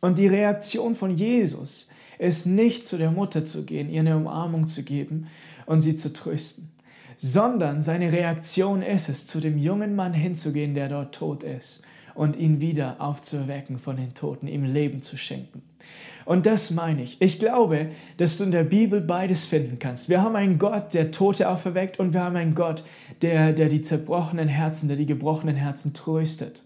Und 0.00 0.18
die 0.18 0.28
Reaktion 0.28 0.94
von 0.94 1.10
Jesus 1.10 1.88
ist 2.18 2.46
nicht 2.46 2.86
zu 2.86 2.96
der 2.96 3.10
Mutter 3.10 3.44
zu 3.44 3.64
gehen, 3.64 3.90
ihr 3.90 4.00
eine 4.00 4.16
Umarmung 4.16 4.66
zu 4.66 4.82
geben 4.82 5.26
und 5.66 5.80
sie 5.80 5.96
zu 5.96 6.12
trösten, 6.12 6.72
sondern 7.16 7.82
seine 7.82 8.12
Reaktion 8.12 8.82
ist 8.82 9.08
es, 9.08 9.26
zu 9.26 9.40
dem 9.40 9.58
jungen 9.58 9.94
Mann 9.94 10.14
hinzugehen, 10.14 10.74
der 10.74 10.88
dort 10.88 11.14
tot 11.14 11.42
ist 11.42 11.84
und 12.14 12.36
ihn 12.36 12.60
wieder 12.60 12.96
aufzuerwecken 13.00 13.78
von 13.78 13.96
den 13.96 14.14
Toten, 14.14 14.46
ihm 14.46 14.64
Leben 14.64 15.02
zu 15.02 15.16
schenken. 15.16 15.62
Und 16.24 16.46
das 16.46 16.70
meine 16.70 17.02
ich. 17.02 17.20
Ich 17.20 17.38
glaube, 17.38 17.90
dass 18.16 18.38
du 18.38 18.44
in 18.44 18.50
der 18.50 18.64
Bibel 18.64 19.00
beides 19.00 19.46
finden 19.46 19.78
kannst. 19.78 20.08
Wir 20.08 20.22
haben 20.22 20.36
einen 20.36 20.58
Gott, 20.58 20.94
der 20.94 21.10
Tote 21.10 21.48
auferweckt 21.48 21.98
und 21.98 22.12
wir 22.12 22.22
haben 22.22 22.36
einen 22.36 22.54
Gott, 22.54 22.84
der, 23.22 23.52
der 23.52 23.68
die 23.68 23.82
zerbrochenen 23.82 24.48
Herzen, 24.48 24.88
der 24.88 24.96
die 24.96 25.06
gebrochenen 25.06 25.56
Herzen 25.56 25.94
tröstet. 25.94 26.64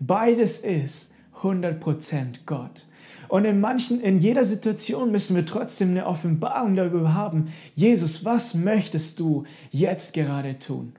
Beides 0.00 0.60
ist 0.60 1.14
100% 1.42 2.46
Gott. 2.46 2.86
Und 3.28 3.44
in 3.44 3.60
manchen, 3.60 4.00
in 4.00 4.18
jeder 4.18 4.44
Situation 4.44 5.10
müssen 5.10 5.34
wir 5.34 5.46
trotzdem 5.46 5.90
eine 5.90 6.06
Offenbarung 6.06 6.76
darüber 6.76 7.14
haben. 7.14 7.48
Jesus, 7.74 8.24
was 8.24 8.54
möchtest 8.54 9.18
du 9.18 9.44
jetzt 9.70 10.14
gerade 10.14 10.58
tun? 10.58 10.92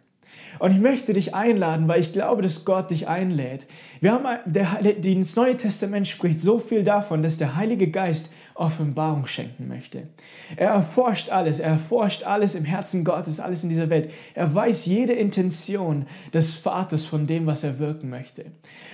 Und 0.59 0.71
ich 0.71 0.79
möchte 0.79 1.13
dich 1.13 1.33
einladen, 1.33 1.87
weil 1.87 2.01
ich 2.01 2.13
glaube, 2.13 2.41
dass 2.41 2.65
Gott 2.65 2.91
dich 2.91 3.07
einlädt. 3.07 3.67
Wir 3.99 4.11
haben, 4.13 4.25
der, 4.45 4.77
das 4.81 5.35
Neue 5.35 5.57
Testament 5.57 6.07
spricht 6.07 6.39
so 6.39 6.59
viel 6.59 6.83
davon, 6.83 7.23
dass 7.23 7.37
der 7.37 7.55
Heilige 7.55 7.89
Geist 7.89 8.33
Offenbarung 8.55 9.27
schenken 9.27 9.67
möchte. 9.67 10.07
Er 10.55 10.69
erforscht 10.69 11.29
alles, 11.29 11.59
er 11.59 11.71
erforscht 11.71 12.23
alles 12.23 12.55
im 12.55 12.63
Herzen 12.63 13.03
Gottes, 13.03 13.41
alles 13.41 13.63
in 13.63 13.69
dieser 13.69 13.89
Welt. 13.89 14.09
Er 14.33 14.55
weiß 14.55 14.85
jede 14.85 15.11
Intention 15.11 16.05
des 16.33 16.55
Vaters 16.55 17.05
von 17.05 17.27
dem, 17.27 17.47
was 17.47 17.65
er 17.65 17.79
wirken 17.79 18.09
möchte. 18.09 18.45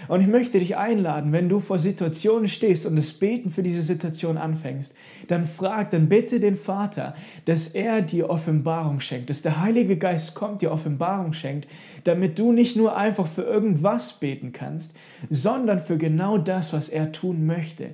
Und 0.08 0.22
ich 0.22 0.28
möchte 0.28 0.58
dich 0.58 0.78
einladen, 0.78 1.32
wenn 1.32 1.48
du 1.48 1.60
vor 1.60 1.78
Situationen 1.78 2.48
stehst 2.48 2.88
und 2.88 2.96
das 2.96 3.12
Beten 3.12 3.52
für 3.52 3.62
diese 3.62 3.84
Situation 3.84 4.38
anfängst, 4.38 4.96
dann 5.28 5.46
frag, 5.46 5.92
dann 5.92 6.10
bitte 6.10 6.40
den 6.40 6.56
Vater, 6.56 7.14
dass 7.46 7.68
er 7.68 8.02
dir 8.02 8.32
Offenbarung 8.32 9.00
schenkt, 9.00 9.30
dass 9.30 9.44
der 9.44 9.62
Heilige 9.62 9.96
Geist 9.98 10.34
kommt, 10.34 10.64
dir 10.64 10.72
Offenbarung 10.72 11.34
schenkt, 11.34 11.68
damit 12.04 12.40
du 12.40 12.52
nicht 12.52 12.76
nur 12.76 12.98
einfach 12.98 13.28
für 13.28 13.44
irgendwas 13.44 14.14
beten 14.14 14.54
kannst, 14.54 14.98
sondern 15.30 15.78
für 15.78 16.00
genau 16.00 16.40
das, 16.40 16.74
was 16.74 16.90
er 16.90 17.12
tun 17.12 17.46
möchte. 17.46 17.92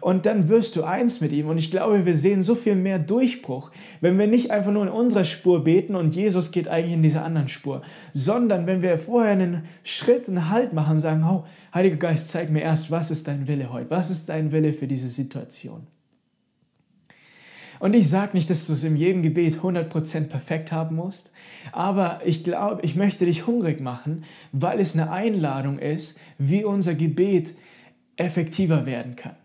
Und 0.00 0.24
dann 0.24 0.48
wirst 0.48 0.76
du 0.76 0.84
eins 0.84 1.09
mit 1.18 1.32
ihm. 1.32 1.48
Und 1.48 1.58
ich 1.58 1.72
glaube, 1.72 2.06
wir 2.06 2.14
sehen 2.14 2.44
so 2.44 2.54
viel 2.54 2.76
mehr 2.76 3.00
Durchbruch, 3.00 3.72
wenn 4.00 4.18
wir 4.18 4.28
nicht 4.28 4.52
einfach 4.52 4.70
nur 4.70 4.84
in 4.84 4.88
unserer 4.88 5.24
Spur 5.24 5.64
beten 5.64 5.96
und 5.96 6.14
Jesus 6.14 6.52
geht 6.52 6.68
eigentlich 6.68 6.94
in 6.94 7.02
dieser 7.02 7.24
anderen 7.24 7.48
Spur, 7.48 7.82
sondern 8.12 8.66
wenn 8.68 8.82
wir 8.82 8.96
vorher 8.98 9.32
einen 9.32 9.64
Schritt, 9.82 10.28
einen 10.28 10.48
Halt 10.50 10.72
machen, 10.72 10.98
sagen, 10.98 11.24
oh, 11.24 11.44
Heiliger 11.74 11.96
Geist, 11.96 12.30
zeig 12.30 12.50
mir 12.50 12.62
erst, 12.62 12.90
was 12.90 13.10
ist 13.10 13.26
dein 13.26 13.48
Wille 13.48 13.72
heute? 13.72 13.90
Was 13.90 14.10
ist 14.10 14.28
dein 14.28 14.52
Wille 14.52 14.72
für 14.72 14.86
diese 14.86 15.08
Situation? 15.08 15.88
Und 17.80 17.94
ich 17.94 18.08
sage 18.08 18.36
nicht, 18.36 18.50
dass 18.50 18.66
du 18.66 18.74
es 18.74 18.84
in 18.84 18.94
jedem 18.94 19.22
Gebet 19.22 19.56
100% 19.62 20.28
perfekt 20.28 20.70
haben 20.70 20.96
musst, 20.96 21.32
aber 21.72 22.20
ich 22.24 22.44
glaube, 22.44 22.82
ich 22.82 22.94
möchte 22.94 23.24
dich 23.24 23.46
hungrig 23.46 23.80
machen, 23.80 24.24
weil 24.52 24.78
es 24.78 24.94
eine 24.94 25.10
Einladung 25.10 25.78
ist, 25.78 26.20
wie 26.38 26.62
unser 26.62 26.94
Gebet 26.94 27.54
effektiver 28.16 28.84
werden 28.84 29.16
kann 29.16 29.36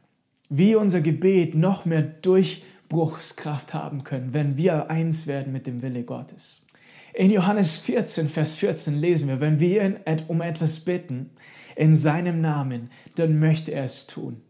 wie 0.49 0.75
unser 0.75 1.01
Gebet 1.01 1.55
noch 1.55 1.85
mehr 1.85 2.01
Durchbruchskraft 2.01 3.73
haben 3.73 4.03
können, 4.03 4.33
wenn 4.33 4.57
wir 4.57 4.89
eins 4.89 5.27
werden 5.27 5.53
mit 5.53 5.67
dem 5.67 5.81
Wille 5.81 6.03
Gottes. 6.03 6.65
In 7.13 7.31
Johannes 7.31 7.77
14, 7.77 8.29
Vers 8.29 8.55
14 8.55 8.99
lesen 8.99 9.29
wir, 9.29 9.39
wenn 9.39 9.59
wir 9.59 9.83
ihn 9.85 9.97
um 10.27 10.41
etwas 10.41 10.81
bitten 10.81 11.29
in 11.75 11.95
seinem 11.95 12.41
Namen, 12.41 12.89
dann 13.15 13.39
möchte 13.39 13.71
er 13.71 13.85
es 13.85 14.07
tun. 14.07 14.41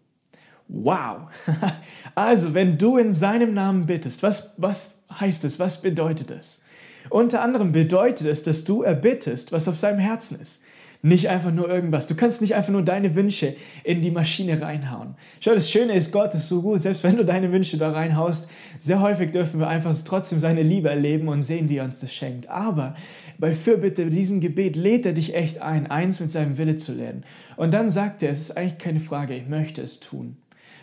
Wow! 0.68 1.28
Also, 2.16 2.54
wenn 2.54 2.78
du 2.78 2.98
in 2.98 3.12
seinem 3.12 3.54
Namen 3.54 3.86
bittest, 3.86 4.24
was, 4.24 4.54
was 4.58 5.04
heißt 5.20 5.44
das? 5.44 5.60
Was 5.60 5.82
bedeutet 5.82 6.30
das? 6.30 6.64
Unter 7.10 7.42
anderem 7.42 7.72
bedeutet 7.72 8.26
es, 8.26 8.44
dass 8.44 8.64
du 8.64 8.82
erbittest, 8.82 9.52
was 9.52 9.68
auf 9.68 9.76
seinem 9.76 10.00
Herzen 10.00 10.40
ist. 10.40 10.64
Nicht 11.06 11.30
einfach 11.30 11.52
nur 11.52 11.70
irgendwas. 11.70 12.08
Du 12.08 12.16
kannst 12.16 12.42
nicht 12.42 12.56
einfach 12.56 12.72
nur 12.72 12.82
deine 12.82 13.14
Wünsche 13.14 13.56
in 13.84 14.02
die 14.02 14.10
Maschine 14.10 14.60
reinhauen. 14.60 15.14
Schau, 15.40 15.54
das 15.54 15.70
Schöne 15.70 15.94
ist, 15.94 16.12
Gott 16.12 16.34
ist 16.34 16.50
so 16.50 16.64
gut, 16.64 16.82
selbst 16.82 17.04
wenn 17.04 17.16
du 17.16 17.24
deine 17.24 17.52
Wünsche 17.52 17.78
da 17.78 17.92
reinhaust, 17.92 18.50
sehr 18.80 19.02
häufig 19.02 19.30
dürfen 19.30 19.60
wir 19.60 19.68
einfach 19.68 19.96
trotzdem 20.04 20.40
seine 20.40 20.64
Liebe 20.64 20.90
erleben 20.90 21.28
und 21.28 21.44
sehen, 21.44 21.70
wie 21.70 21.78
er 21.78 21.84
uns 21.84 22.00
das 22.00 22.12
schenkt. 22.12 22.50
Aber 22.50 22.96
bei 23.38 23.54
Fürbitte, 23.54 24.08
diesem 24.08 24.42
Gebet, 24.42 24.76
lädt 24.76 25.06
er 25.06 25.14
dich 25.14 25.36
echt 25.36 25.62
ein, 25.62 25.86
eins 25.86 26.20
mit 26.22 26.32
seinem 26.32 26.58
Wille 26.58 26.78
zu 26.78 26.94
lernen. 26.94 27.24
Und 27.56 27.72
dann 27.72 27.92
sagt 27.92 28.24
er, 28.24 28.32
es 28.32 28.42
ist 28.42 28.58
eigentlich 28.58 28.80
keine 28.80 29.00
Frage, 29.00 29.36
ich 29.36 29.48
möchte 29.48 29.84
es 29.84 30.00
tun. 30.00 30.38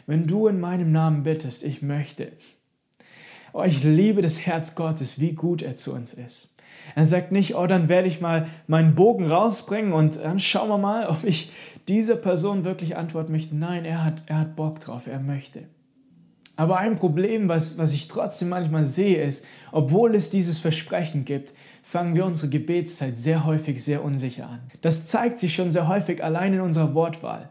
Wenn 0.07 0.29
du 0.29 0.47
in 0.47 0.61
meinem 0.61 0.93
Namen 0.93 1.25
bittest, 1.25 1.65
ich 1.65 1.83
möchte. 1.83 2.31
Oh, 3.53 3.65
ich 3.65 3.83
liebe 3.83 4.23
das 4.23 4.47
Herz 4.47 4.77
Gottes, 4.77 5.19
wie 5.19 5.33
gut 5.33 5.63
er 5.63 5.75
zu 5.75 5.93
uns 5.93 6.15
ist. 6.15 6.52
Er 6.95 7.07
sagt 7.07 7.33
nicht, 7.33 7.55
oh, 7.55 7.66
dann 7.66 7.88
werde 7.88 8.09
ich 8.09 8.21
mal 8.21 8.49
meinen 8.66 8.95
Bogen 8.95 9.31
rausbringen 9.31 9.92
und 9.92 10.16
dann 10.16 10.40
schauen 10.40 10.68
wir 10.68 10.79
mal, 10.79 11.07
ob 11.07 11.25
ich 11.25 11.53
dieser 11.88 12.16
Person 12.16 12.64
wirklich 12.64 12.97
antworten 12.97 13.33
möchte. 13.33 13.57
Nein, 13.57 13.85
er 13.85 14.05
hat, 14.05 14.23
er 14.27 14.40
hat 14.40 14.57
Bock 14.57 14.81
drauf, 14.81 15.07
er 15.07 15.21
möchte. 15.21 15.64
Aber 16.57 16.79
ein 16.79 16.97
Problem, 16.97 17.49
was, 17.49 17.79
was 17.79 17.92
ich 17.92 18.09
trotzdem 18.09 18.51
manchmal 18.51 18.85
sehe, 18.85 19.23
ist, 19.23 19.47
obwohl 19.73 20.14
es 20.14 20.29
dieses 20.29 20.59
Versprechen 20.59 21.25
gibt, 21.25 21.55
fangen 21.83 22.14
wir 22.14 22.27
unsere 22.27 22.51
Gebetszeit 22.51 23.16
sehr 23.16 23.45
häufig 23.47 23.83
sehr 23.83 24.05
unsicher 24.05 24.49
an. 24.49 24.61
Das 24.83 25.07
zeigt 25.07 25.38
sich 25.38 25.55
schon 25.55 25.71
sehr 25.71 25.88
häufig 25.88 26.23
allein 26.23 26.53
in 26.53 26.61
unserer 26.61 26.95
Wortwahl. 26.95 27.49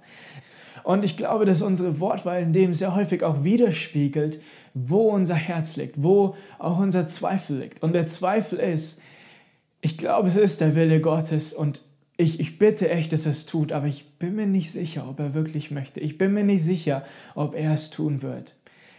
Und 0.83 1.03
ich 1.03 1.17
glaube, 1.17 1.45
dass 1.45 1.61
unsere 1.61 1.99
Wortwahl 1.99 2.41
in 2.41 2.53
dem 2.53 2.73
sehr 2.73 2.95
häufig 2.95 3.23
auch 3.23 3.43
widerspiegelt, 3.43 4.41
wo 4.73 5.09
unser 5.09 5.35
Herz 5.35 5.75
liegt, 5.75 6.01
wo 6.01 6.35
auch 6.59 6.79
unser 6.79 7.07
Zweifel 7.07 7.59
liegt. 7.59 7.83
Und 7.83 7.93
der 7.93 8.07
Zweifel 8.07 8.59
ist, 8.59 9.01
ich 9.81 9.97
glaube, 9.97 10.27
es 10.27 10.35
ist 10.37 10.61
der 10.61 10.75
Wille 10.75 11.01
Gottes 11.01 11.53
und 11.53 11.81
ich, 12.17 12.39
ich 12.39 12.59
bitte 12.59 12.89
echt, 12.89 13.11
dass 13.13 13.25
er 13.25 13.31
es 13.31 13.47
tut, 13.47 13.71
aber 13.71 13.87
ich 13.87 14.17
bin 14.19 14.35
mir 14.35 14.45
nicht 14.45 14.71
sicher, 14.71 15.09
ob 15.09 15.19
er 15.19 15.33
wirklich 15.33 15.71
möchte. 15.71 15.99
Ich 15.99 16.19
bin 16.19 16.33
mir 16.33 16.43
nicht 16.43 16.63
sicher, 16.63 17.03
ob 17.33 17.55
er 17.55 17.73
es 17.73 17.89
tun 17.89 18.21
wird. 18.21 18.55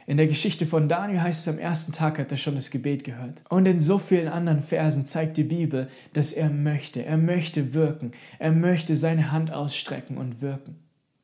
In 0.08 0.16
der 0.16 0.26
Geschichte 0.26 0.66
von 0.66 0.88
Daniel 0.88 1.22
heißt 1.22 1.46
es, 1.46 1.54
am 1.54 1.60
ersten 1.60 1.92
Tag 1.92 2.18
hat 2.18 2.32
er 2.32 2.36
schon 2.36 2.56
das 2.56 2.70
Gebet 2.70 3.04
gehört. 3.04 3.40
Und 3.48 3.66
in 3.66 3.78
so 3.78 3.98
vielen 3.98 4.26
anderen 4.26 4.64
Versen 4.64 5.06
zeigt 5.06 5.36
die 5.36 5.44
Bibel, 5.44 5.88
dass 6.14 6.32
er 6.32 6.50
möchte. 6.50 7.04
Er 7.04 7.16
möchte 7.16 7.74
wirken. 7.74 8.10
Er 8.40 8.50
möchte 8.50 8.96
seine 8.96 9.30
Hand 9.30 9.52
ausstrecken 9.52 10.18
und 10.18 10.42
wirken. 10.42 10.76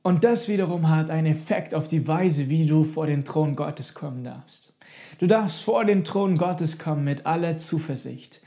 Und 0.03 0.23
das 0.23 0.49
wiederum 0.49 0.89
hat 0.89 1.11
einen 1.11 1.27
Effekt 1.27 1.75
auf 1.75 1.89
die 1.89 2.07
Weise, 2.07 2.49
wie 2.49 2.67
du 2.67 2.85
vor 2.85 3.09
den 3.09 3.25
Thron 3.25 3.57
Gottes 3.57 3.95
kommen 3.95 4.23
darfst. 4.23 4.77
Du 5.19 5.27
darfst 5.27 5.61
vor 5.61 5.85
den 5.85 6.05
Thron 6.05 6.39
Gottes 6.39 6.79
kommen 6.79 7.03
mit 7.03 7.27
aller 7.27 7.59
Zuversicht 7.59 8.41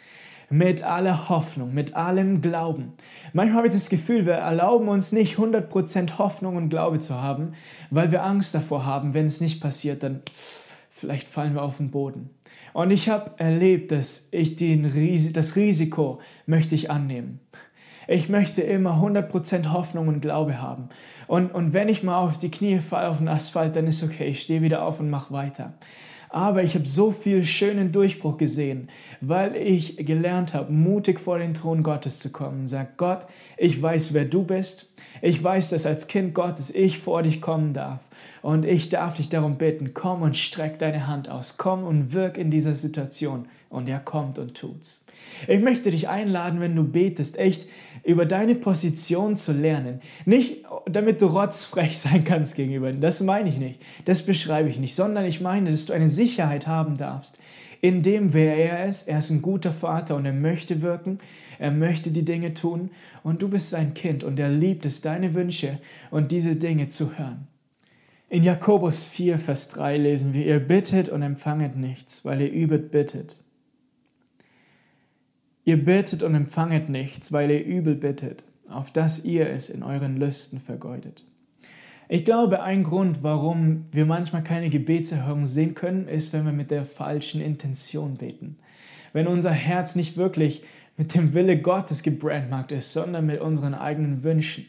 mit 0.52 0.84
aller 0.84 1.30
Hoffnung, 1.30 1.74
mit 1.74 1.96
allem 1.96 2.42
Glauben. 2.42 2.94
Manchmal 3.34 3.58
habe 3.58 3.68
ich 3.68 3.74
das 3.74 3.90
Gefühl, 3.90 4.26
wir 4.26 4.34
erlauben 4.34 4.90
uns 4.90 5.12
nicht 5.12 5.38
100% 5.38 6.18
Hoffnung 6.18 6.58
und 6.58 6.70
Glaube 6.70 7.00
zu 7.00 7.22
haben, 7.22 7.54
weil 7.90 8.12
wir 8.12 8.24
Angst 8.24 8.54
davor 8.54 8.86
haben, 8.86 9.14
wenn 9.14 9.26
es 9.26 9.42
nicht 9.42 9.62
passiert, 9.62 10.04
dann 10.04 10.22
vielleicht 10.90 11.28
fallen 11.28 11.54
wir 11.56 11.64
auf 11.64 11.78
den 11.78 11.90
Boden. 11.90 12.30
Und 12.74 12.92
ich 12.92 13.10
habe 13.10 13.32
erlebt, 13.38 13.92
dass 13.92 14.28
ich 14.32 14.56
den, 14.58 15.34
das 15.34 15.56
Risiko 15.56 16.20
möchte 16.46 16.76
ich 16.76 16.92
annehmen. 16.92 17.40
Ich 18.08 18.28
möchte 18.28 18.62
immer 18.62 19.02
100% 19.02 19.72
Hoffnung 19.72 20.08
und 20.10 20.22
Glaube 20.22 20.62
haben. 20.62 20.90
Und, 21.28 21.54
und 21.54 21.72
wenn 21.72 21.88
ich 21.88 22.04
mal 22.04 22.20
auf 22.20 22.40
die 22.40 22.52
Knie 22.52 22.80
falle 22.80 23.08
auf 23.08 23.20
den 23.20 23.30
Asphalt, 23.30 23.76
dann 23.76 23.88
ist 23.88 24.04
okay, 24.04 24.26
ich 24.26 24.42
stehe 24.42 24.62
wieder 24.62 24.84
auf 24.84 25.00
und 25.00 25.10
mache 25.10 25.34
weiter. 25.34 25.74
Aber 26.32 26.64
ich 26.64 26.76
habe 26.76 26.86
so 26.86 27.12
viel 27.12 27.44
schönen 27.44 27.92
Durchbruch 27.92 28.38
gesehen, 28.38 28.90
weil 29.20 29.56
ich 29.58 29.98
gelernt 29.98 30.54
habe, 30.54 30.72
mutig 30.72 31.20
vor 31.20 31.38
den 31.38 31.54
Thron 31.54 31.84
Gottes 31.84 32.20
zu 32.20 32.32
kommen. 32.32 32.70
Sag 32.70 32.96
Gott, 32.96 33.28
ich 33.58 33.82
weiß, 33.82 34.14
wer 34.14 34.24
du 34.24 34.44
bist. 34.44 34.94
Ich 35.22 35.44
weiß, 35.44 35.72
dass 35.72 35.86
als 35.86 36.08
Kind 36.08 36.34
Gottes 36.34 36.74
ich 36.74 37.00
vor 37.00 37.24
dich 37.24 37.42
kommen 37.42 37.74
darf. 37.74 38.00
Und 38.42 38.66
ich 38.66 38.88
darf 38.88 39.16
dich 39.16 39.28
darum 39.28 39.58
bitten, 39.58 39.94
komm 39.94 40.22
und 40.22 40.38
streck 40.38 40.80
deine 40.80 41.06
Hand 41.06 41.30
aus. 41.30 41.58
Komm 41.58 41.84
und 41.84 42.14
wirk 42.14 42.38
in 42.38 42.50
dieser 42.50 42.76
Situation. 42.76 43.48
Und 43.70 43.90
er 43.90 44.00
kommt 44.00 44.40
und 44.40 44.56
tut's. 44.56 45.06
Ich 45.48 45.62
möchte 45.62 45.92
dich 45.92 46.08
einladen, 46.10 46.60
wenn 46.60 46.76
du 46.76 46.84
betest, 46.84 47.38
echt 47.38 47.68
über 48.04 48.26
deine 48.26 48.56
Position 48.56 49.36
zu 49.36 49.54
lernen. 49.54 50.02
Nicht, 50.26 50.64
damit 50.86 51.22
du 51.22 51.28
rotzfrech 51.28 52.00
sein 52.00 52.24
kannst 52.24 52.56
gegenüber. 52.56 52.92
Das 52.92 53.22
meine 53.22 53.50
ich 53.50 53.58
nicht. 53.58 53.82
Das 54.06 54.24
beschreibe 54.24 54.70
ich 54.70 54.80
nicht. 54.80 54.96
Sondern 54.96 55.26
ich 55.26 55.42
meine, 55.42 55.72
dass 55.72 55.86
du 55.86 55.94
eine 55.94 56.10
Sicherheit 56.10 56.68
haben 56.68 56.98
darfst. 56.98 57.40
In 57.82 58.04
dem, 58.04 58.34
wer 58.34 58.56
er 58.56 58.88
ist. 58.88 59.08
Er 59.08 59.20
ist 59.20 59.32
ein 59.32 59.42
guter 59.42 59.74
Vater 59.74 60.16
und 60.16 60.26
er 60.26 60.34
möchte 60.34 60.82
wirken. 60.82 61.20
Er 61.58 61.72
möchte 61.72 62.12
die 62.12 62.26
Dinge 62.26 62.54
tun. 62.54 62.92
Und 63.24 63.42
du 63.42 63.50
bist 63.50 63.72
sein 63.72 63.94
Kind 63.94 64.24
und 64.24 64.40
er 64.40 64.50
liebt 64.50 64.86
es, 64.86 65.02
deine 65.02 65.34
Wünsche 65.34 65.80
und 66.12 66.32
diese 66.32 66.56
Dinge 66.56 66.88
zu 66.88 67.18
hören. 67.18 67.48
In 68.30 68.44
Jakobus 68.44 69.10
4, 69.10 69.38
Vers 69.38 69.68
3 69.70 69.98
lesen 69.98 70.34
wir, 70.34 70.46
ihr 70.46 70.60
bittet 70.60 71.10
und 71.10 71.22
empfanget 71.22 71.76
nichts, 71.76 72.24
weil 72.24 72.42
ihr 72.42 72.52
übet 72.52 72.90
bittet 72.90 73.42
Ihr 75.64 75.84
bittet 75.84 76.24
und 76.24 76.34
empfanget 76.34 76.90
nichts, 76.90 77.32
weil 77.32 77.52
ihr 77.52 77.64
übel 77.64 77.96
bittet, 77.96 78.46
auf 78.68 78.92
dass 78.92 79.24
ihr 79.24 79.50
es 79.50 79.70
in 79.70 79.84
euren 79.84 80.18
Lüsten 80.18 80.60
vergeudet. 80.60 81.24
Ich 82.10 82.26
glaube, 82.26 82.62
ein 82.62 82.84
Grund, 82.84 83.24
warum 83.24 83.86
wir 83.92 84.06
manchmal 84.06 84.44
keine 84.44 84.70
Gebetserhörung 84.70 85.48
sehen 85.48 85.76
können, 85.76 86.08
ist, 86.08 86.34
wenn 86.34 86.46
wir 86.46 86.52
mit 86.52 86.72
der 86.72 86.86
falschen 86.86 87.40
Intention 87.40 88.16
beten. 88.16 88.58
Wenn 89.14 89.28
unser 89.28 89.52
Herz 89.52 89.96
nicht 89.96 90.18
wirklich 90.18 90.64
mit 90.98 91.16
dem 91.16 91.34
Wille 91.34 91.62
Gottes 91.62 92.04
gebrandmarkt 92.04 92.72
ist, 92.72 92.92
sondern 92.92 93.28
mit 93.28 93.40
unseren 93.40 93.74
eigenen 93.74 94.24
Wünschen. 94.24 94.66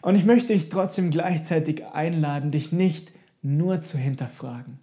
Und 0.00 0.14
ich 0.14 0.24
möchte 0.24 0.52
dich 0.52 0.68
trotzdem 0.68 1.10
gleichzeitig 1.10 1.84
einladen, 1.86 2.50
dich 2.50 2.72
nicht 2.72 3.12
nur 3.42 3.82
zu 3.82 3.98
hinterfragen. 3.98 4.78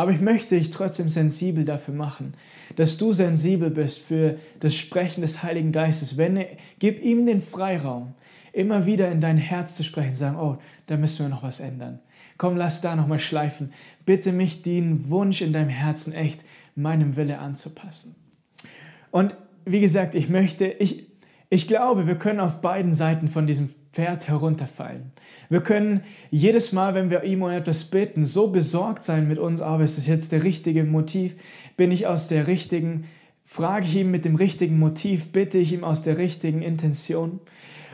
Aber 0.00 0.12
ich 0.12 0.22
möchte 0.22 0.56
dich 0.56 0.70
trotzdem 0.70 1.10
sensibel 1.10 1.66
dafür 1.66 1.92
machen, 1.92 2.32
dass 2.76 2.96
du 2.96 3.12
sensibel 3.12 3.68
bist 3.68 3.98
für 3.98 4.38
das 4.58 4.74
Sprechen 4.74 5.20
des 5.20 5.42
Heiligen 5.42 5.72
Geistes. 5.72 6.16
Wenn, 6.16 6.42
gib 6.78 7.02
ihm 7.02 7.26
den 7.26 7.42
Freiraum, 7.42 8.14
immer 8.54 8.86
wieder 8.86 9.12
in 9.12 9.20
dein 9.20 9.36
Herz 9.36 9.76
zu 9.76 9.84
sprechen, 9.84 10.14
sagen, 10.14 10.38
oh, 10.38 10.56
da 10.86 10.96
müssen 10.96 11.26
wir 11.26 11.28
noch 11.28 11.42
was 11.42 11.60
ändern. 11.60 11.98
Komm, 12.38 12.56
lass 12.56 12.80
da 12.80 12.96
nochmal 12.96 13.18
schleifen. 13.18 13.74
Bitte 14.06 14.32
mich 14.32 14.62
den 14.62 15.10
Wunsch 15.10 15.42
in 15.42 15.52
deinem 15.52 15.68
Herzen 15.68 16.14
echt 16.14 16.46
meinem 16.74 17.16
Wille 17.16 17.38
anzupassen. 17.38 18.16
Und 19.10 19.36
wie 19.66 19.82
gesagt, 19.82 20.14
ich 20.14 20.30
möchte, 20.30 20.64
ich, 20.64 21.10
ich 21.50 21.68
glaube, 21.68 22.06
wir 22.06 22.14
können 22.14 22.40
auf 22.40 22.62
beiden 22.62 22.94
Seiten 22.94 23.28
von 23.28 23.46
diesem 23.46 23.74
Pferd 23.92 24.28
herunterfallen. 24.28 25.12
Wir 25.48 25.62
können 25.62 26.02
jedes 26.30 26.72
Mal, 26.72 26.94
wenn 26.94 27.10
wir 27.10 27.24
ihm 27.24 27.42
um 27.42 27.50
etwas 27.50 27.84
bitten, 27.84 28.24
so 28.24 28.50
besorgt 28.50 29.02
sein 29.02 29.26
mit 29.26 29.38
uns, 29.38 29.60
aber 29.60 29.82
ist 29.82 29.98
das 29.98 30.06
jetzt 30.06 30.30
der 30.32 30.44
richtige 30.44 30.84
Motiv? 30.84 31.34
Bin 31.76 31.90
ich 31.90 32.06
aus 32.06 32.28
der 32.28 32.46
richtigen, 32.46 33.06
frage 33.44 33.86
ich 33.86 33.96
ihn 33.96 34.10
mit 34.10 34.24
dem 34.24 34.36
richtigen 34.36 34.78
Motiv, 34.78 35.32
bitte 35.32 35.58
ich 35.58 35.72
ihm 35.72 35.82
aus 35.82 36.04
der 36.04 36.18
richtigen 36.18 36.62
Intention? 36.62 37.40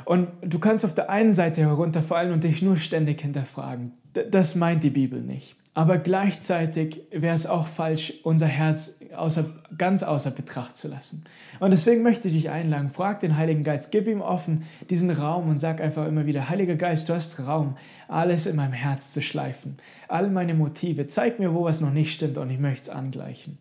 Und 0.05 0.29
du 0.43 0.59
kannst 0.59 0.85
auf 0.85 0.95
der 0.95 1.09
einen 1.11 1.33
Seite 1.33 1.63
herunterfallen 1.63 2.33
und 2.33 2.45
dich 2.45 2.63
nur 2.63 2.77
ständig 2.77 3.23
hinterfragen. 3.23 3.93
Das 4.31 4.55
meint 4.55 4.85
die 4.85 4.91
Bibel 4.91 5.21
nicht. 5.23 5.57
Aber 5.77 5.99
gleichzeitig 5.99 7.03
wäre 7.11 7.35
es 7.35 7.47
auch 7.47 7.67
falsch, 7.67 8.15
unser 8.23 8.47
Herz 8.47 8.99
außer, 9.15 9.45
ganz 9.77 10.03
außer 10.03 10.31
Betracht 10.31 10.79
zu 10.79 10.89
lassen. 10.89 11.25
Und 11.61 11.71
deswegen 11.71 12.03
möchte 12.03 12.29
ich 12.29 12.35
dich 12.35 12.49
einladen, 12.49 12.89
frag 12.89 13.21
den 13.21 13.37
Heiligen 13.37 13.63
Geist, 13.63 13.93
gib 13.93 14.09
ihm 14.09 14.23
offen 14.23 14.65
diesen 14.89 15.11
Raum 15.11 15.51
und 15.51 15.59
sag 15.59 15.83
einfach 15.83 16.07
immer 16.07 16.25
wieder, 16.25 16.49
Heiliger 16.49 16.77
Geist, 16.77 17.11
du 17.11 17.15
hast 17.15 17.39
Raum, 17.41 17.77
alles 18.09 18.47
in 18.47 18.57
meinem 18.57 18.73
Herz 18.73 19.11
zu 19.11 19.21
schleifen, 19.21 19.77
all 20.09 20.31
meine 20.31 20.55
Motive, 20.55 21.09
zeig 21.09 21.39
mir, 21.39 21.53
wo 21.53 21.65
was 21.65 21.83
noch 21.83 21.93
nicht 21.93 22.15
stimmt 22.15 22.39
und 22.39 22.49
ich 22.49 22.59
möchte 22.59 22.85
es 22.85 22.89
angleichen. 22.89 23.59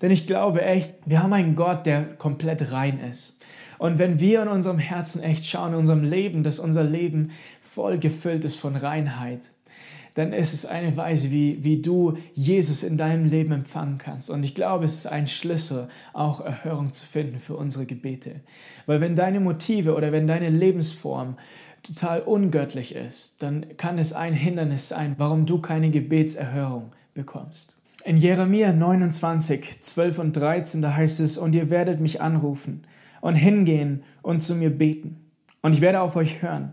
Denn 0.00 0.10
ich 0.10 0.26
glaube 0.26 0.62
echt, 0.62 0.94
wir 1.04 1.22
haben 1.22 1.34
einen 1.34 1.56
Gott, 1.56 1.84
der 1.84 2.06
komplett 2.16 2.72
rein 2.72 3.00
ist. 3.00 3.38
Und 3.76 3.98
wenn 3.98 4.18
wir 4.18 4.40
in 4.40 4.48
unserem 4.48 4.78
Herzen 4.78 5.22
echt 5.22 5.44
schauen, 5.44 5.74
in 5.74 5.80
unserem 5.80 6.04
Leben, 6.04 6.42
dass 6.42 6.58
unser 6.58 6.84
Leben 6.84 7.32
voll 7.60 7.98
gefüllt 7.98 8.46
ist 8.46 8.56
von 8.56 8.76
Reinheit, 8.76 9.40
dann 10.14 10.32
ist 10.32 10.54
es 10.54 10.66
eine 10.66 10.96
Weise, 10.96 11.30
wie, 11.30 11.62
wie 11.62 11.82
du 11.82 12.16
Jesus 12.34 12.82
in 12.82 12.96
deinem 12.96 13.26
Leben 13.26 13.52
empfangen 13.52 13.98
kannst. 13.98 14.30
Und 14.30 14.42
ich 14.42 14.54
glaube, 14.54 14.84
es 14.84 14.94
ist 14.94 15.06
ein 15.06 15.28
Schlüssel, 15.28 15.88
auch 16.12 16.40
Erhörung 16.40 16.92
zu 16.92 17.06
finden 17.06 17.40
für 17.40 17.56
unsere 17.56 17.86
Gebete. 17.86 18.40
Weil 18.86 19.00
wenn 19.00 19.16
deine 19.16 19.40
Motive 19.40 19.94
oder 19.94 20.12
wenn 20.12 20.26
deine 20.26 20.50
Lebensform 20.50 21.36
total 21.82 22.20
ungöttlich 22.22 22.94
ist, 22.94 23.42
dann 23.42 23.76
kann 23.76 23.98
es 23.98 24.12
ein 24.12 24.34
Hindernis 24.34 24.88
sein, 24.88 25.14
warum 25.18 25.46
du 25.46 25.60
keine 25.60 25.90
Gebetserhörung 25.90 26.92
bekommst. 27.14 27.80
In 28.04 28.16
Jeremia 28.16 28.72
29, 28.72 29.82
12 29.82 30.18
und 30.18 30.32
13, 30.36 30.82
da 30.82 30.94
heißt 30.94 31.20
es, 31.20 31.36
und 31.36 31.54
ihr 31.54 31.70
werdet 31.70 32.00
mich 32.00 32.20
anrufen 32.20 32.86
und 33.20 33.34
hingehen 33.34 34.02
und 34.22 34.40
zu 34.40 34.54
mir 34.54 34.70
beten. 34.70 35.30
Und 35.62 35.74
ich 35.74 35.80
werde 35.80 36.00
auf 36.00 36.16
euch 36.16 36.42
hören. 36.42 36.72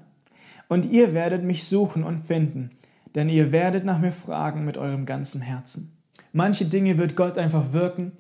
Und 0.70 0.86
ihr 0.86 1.14
werdet 1.14 1.44
mich 1.44 1.66
suchen 1.66 2.04
und 2.04 2.26
finden, 2.26 2.70
denn 3.18 3.30
ihr 3.30 3.52
werdet 3.52 3.84
nach 3.84 3.98
mir 3.98 4.12
fragen 4.12 4.64
mit 4.64 4.78
eurem 4.78 5.08
ganzen 5.08 5.42
Herzen. 5.42 5.98
Manche 6.34 6.66
Dinge 6.66 7.00
wird 7.00 7.16
Gott 7.16 7.40
einfach 7.40 7.74
wirken, 7.74 8.12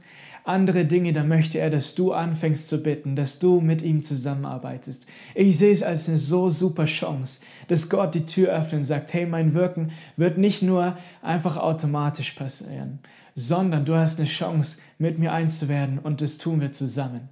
andere 0.44 0.86
Dinge, 0.86 1.14
da 1.14 1.24
möchte 1.24 1.60
er, 1.60 1.70
dass 1.70 1.94
du 1.94 2.14
anfängst 2.14 2.68
zu 2.68 2.82
bitten, 2.82 3.16
dass 3.16 3.38
du 3.38 3.62
mit 3.62 3.84
ihm 3.84 4.02
zusammenarbeitest. 4.02 5.06
Ich 5.36 5.60
sehe 5.60 5.72
es 5.72 5.84
als 5.84 6.10
eine 6.10 6.18
so 6.18 6.50
super 6.50 6.86
Chance, 6.86 7.44
dass 7.68 7.90
Gott 7.90 8.16
die 8.16 8.26
Tür 8.26 8.54
öffnet 8.54 8.80
und 8.80 8.86
sagt, 8.86 9.14
hey, 9.14 9.28
mein 9.28 9.54
Wirken 9.54 9.92
wird 10.16 10.40
nicht 10.40 10.64
nur 10.64 10.98
einfach 11.22 11.58
automatisch 11.58 12.32
passieren, 12.32 13.00
sondern 13.36 13.86
du 13.86 13.94
hast 13.94 14.20
eine 14.20 14.28
Chance, 14.28 14.82
mit 14.98 15.20
mir 15.20 15.32
eins 15.32 15.60
zu 15.60 15.70
werden 15.70 16.00
und 16.00 16.22
das 16.22 16.40
tun 16.40 16.60
wir 16.60 16.74
zusammen. 16.74 17.30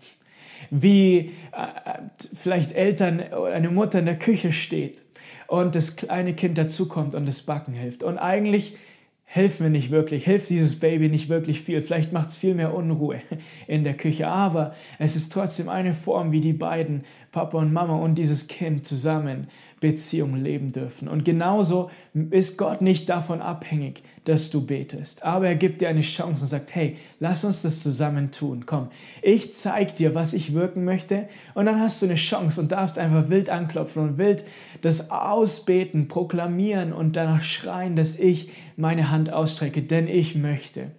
Wie 0.69 1.31
äh, 1.51 2.01
vielleicht 2.35 2.73
Eltern 2.73 3.21
oder 3.21 3.53
eine 3.53 3.71
Mutter 3.71 3.97
in 3.97 4.05
der 4.05 4.19
Küche 4.19 4.51
steht 4.51 5.04
und 5.47 5.75
das 5.75 5.95
kleine 5.95 6.33
Kind 6.33 6.57
dazukommt 6.57 7.15
und 7.15 7.25
das 7.25 7.43
Backen 7.43 7.73
hilft. 7.73 8.03
Und 8.03 8.17
eigentlich 8.17 8.75
helfen 9.25 9.63
wir 9.63 9.69
nicht 9.69 9.91
wirklich, 9.91 10.23
hilft 10.23 10.49
dieses 10.49 10.79
Baby 10.79 11.09
nicht 11.09 11.29
wirklich 11.29 11.61
viel. 11.61 11.81
Vielleicht 11.81 12.13
macht 12.13 12.29
es 12.29 12.37
viel 12.37 12.53
mehr 12.53 12.73
Unruhe 12.73 13.21
in 13.67 13.83
der 13.83 13.95
Küche, 13.95 14.27
aber 14.27 14.75
es 14.99 15.15
ist 15.15 15.33
trotzdem 15.33 15.67
eine 15.67 15.93
Form, 15.93 16.31
wie 16.31 16.41
die 16.41 16.53
beiden, 16.53 17.03
Papa 17.31 17.57
und 17.57 17.73
Mama 17.73 17.95
und 17.95 18.15
dieses 18.15 18.47
Kind 18.47 18.85
zusammen 18.85 19.47
Beziehung 19.81 20.35
leben 20.37 20.71
dürfen. 20.71 21.07
Und 21.07 21.25
genauso 21.25 21.89
ist 22.29 22.57
Gott 22.57 22.81
nicht 22.81 23.09
davon 23.09 23.41
abhängig, 23.41 24.03
dass 24.25 24.49
du 24.49 24.65
betest. 24.65 25.23
Aber 25.23 25.47
er 25.47 25.55
gibt 25.55 25.81
dir 25.81 25.89
eine 25.89 26.01
Chance 26.01 26.43
und 26.43 26.47
sagt, 26.47 26.75
hey, 26.75 26.97
lass 27.19 27.45
uns 27.45 27.61
das 27.61 27.81
zusammen 27.81 28.31
tun. 28.31 28.65
Komm, 28.65 28.89
ich 29.21 29.53
zeig 29.53 29.95
dir, 29.95 30.13
was 30.13 30.33
ich 30.33 30.53
wirken 30.53 30.83
möchte. 30.83 31.29
Und 31.53 31.65
dann 31.65 31.79
hast 31.79 32.01
du 32.01 32.07
eine 32.07 32.15
Chance 32.15 32.59
und 32.59 32.71
darfst 32.71 32.97
einfach 32.97 33.29
wild 33.29 33.49
anklopfen 33.49 34.03
und 34.03 34.17
wild 34.17 34.43
das 34.81 35.11
ausbeten, 35.11 36.07
proklamieren 36.07 36.91
und 36.91 37.15
danach 37.15 37.43
schreien, 37.43 37.95
dass 37.95 38.19
ich 38.19 38.51
meine 38.77 39.11
Hand 39.11 39.31
ausstrecke, 39.31 39.81
denn 39.81 40.07
ich 40.07 40.35
möchte. 40.35 40.91